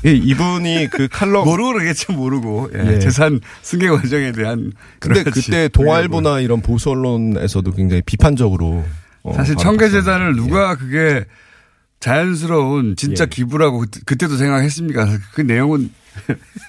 [0.05, 2.99] 예, 이분이 그 칼럼 모르고 그러겠죠 모르고 예, 예.
[3.01, 5.25] 재산 승계 과정에 대한 근데.
[5.25, 8.85] 그때 동아일보나 이런 보수 언론에서도 굉장히 비판적으로
[9.25, 10.41] 어, 사실 청계재단을 예.
[10.41, 11.25] 누가 그게
[11.99, 15.19] 자연스러운 진짜 기부라고 그때- 그때도 생각했습니까?
[15.35, 15.91] 그 내용은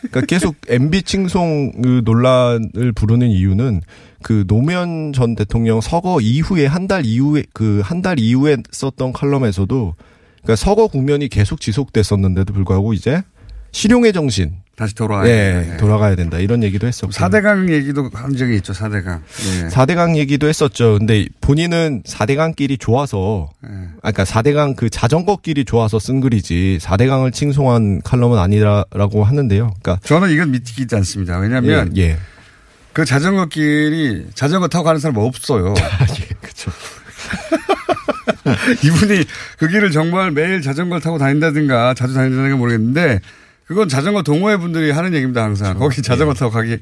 [0.02, 3.82] 그러니까 계속 MB 칭송 그 논란을 부르는 이유는
[4.24, 9.96] 그 노무현 전 대통령 서거 이후에 한 달 이후에 그 한 달 이후에 썼던 칼럼에서도
[10.44, 13.22] 그러니까 서거 국면이 계속 지속됐었는데도 불구하고 이제
[13.72, 15.74] 실용의 정신 다시 돌아와야 예, 된다.
[15.74, 15.78] 예.
[15.78, 19.22] 돌아가야 된다 이런 얘기도 했었고 4대강 얘기도 한 적이 있죠 4대강.
[19.64, 19.68] 예.
[19.70, 21.00] 4대강 얘기도 했었죠.
[21.00, 23.70] 근데 본인은 4대강끼리 좋아서, 예.
[24.04, 29.74] 아, 그러니까 4대강 그 자전거끼리 좋아서 쓴 글이지 4대강을 칭송한 칼럼은 아니라고 하는데요.
[29.82, 31.40] 그러니까 저는 이건 믿기지 않습니다.
[31.40, 32.18] 왜냐하면 예, 예.
[32.94, 35.74] 그 자전거 길이 자전거 타고 가는 사람 없어요.
[36.40, 36.72] 그렇죠.
[38.86, 39.24] 이분이
[39.58, 43.22] 그 길을 정말 매일 자전거를 타고 다닌다든가 자주 다닌다든가 모르겠는데
[43.68, 45.78] 그건 자전거 동호회 분들이 하는 얘기입니다 항상.
[45.78, 46.78] 거기 자전거 타고 가기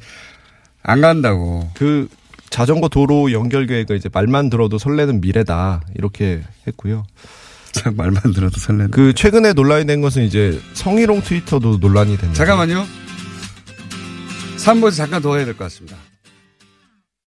[0.83, 1.69] 안 간다고.
[1.73, 2.07] 그
[2.49, 7.05] 자전거 도로 연결 계획을 이제 말만 들어도 설레는 미래다 이렇게 했고요.
[7.95, 8.91] 말만 들어도 설레는.
[8.91, 12.33] 그 최근에 논란이 된 것은 이제 성희롱 트위터도 논란이 됐는데.
[12.37, 12.85] 잠깐만요.
[14.57, 15.97] 3부에서 잠깐 더 해야 될 것 같습니다.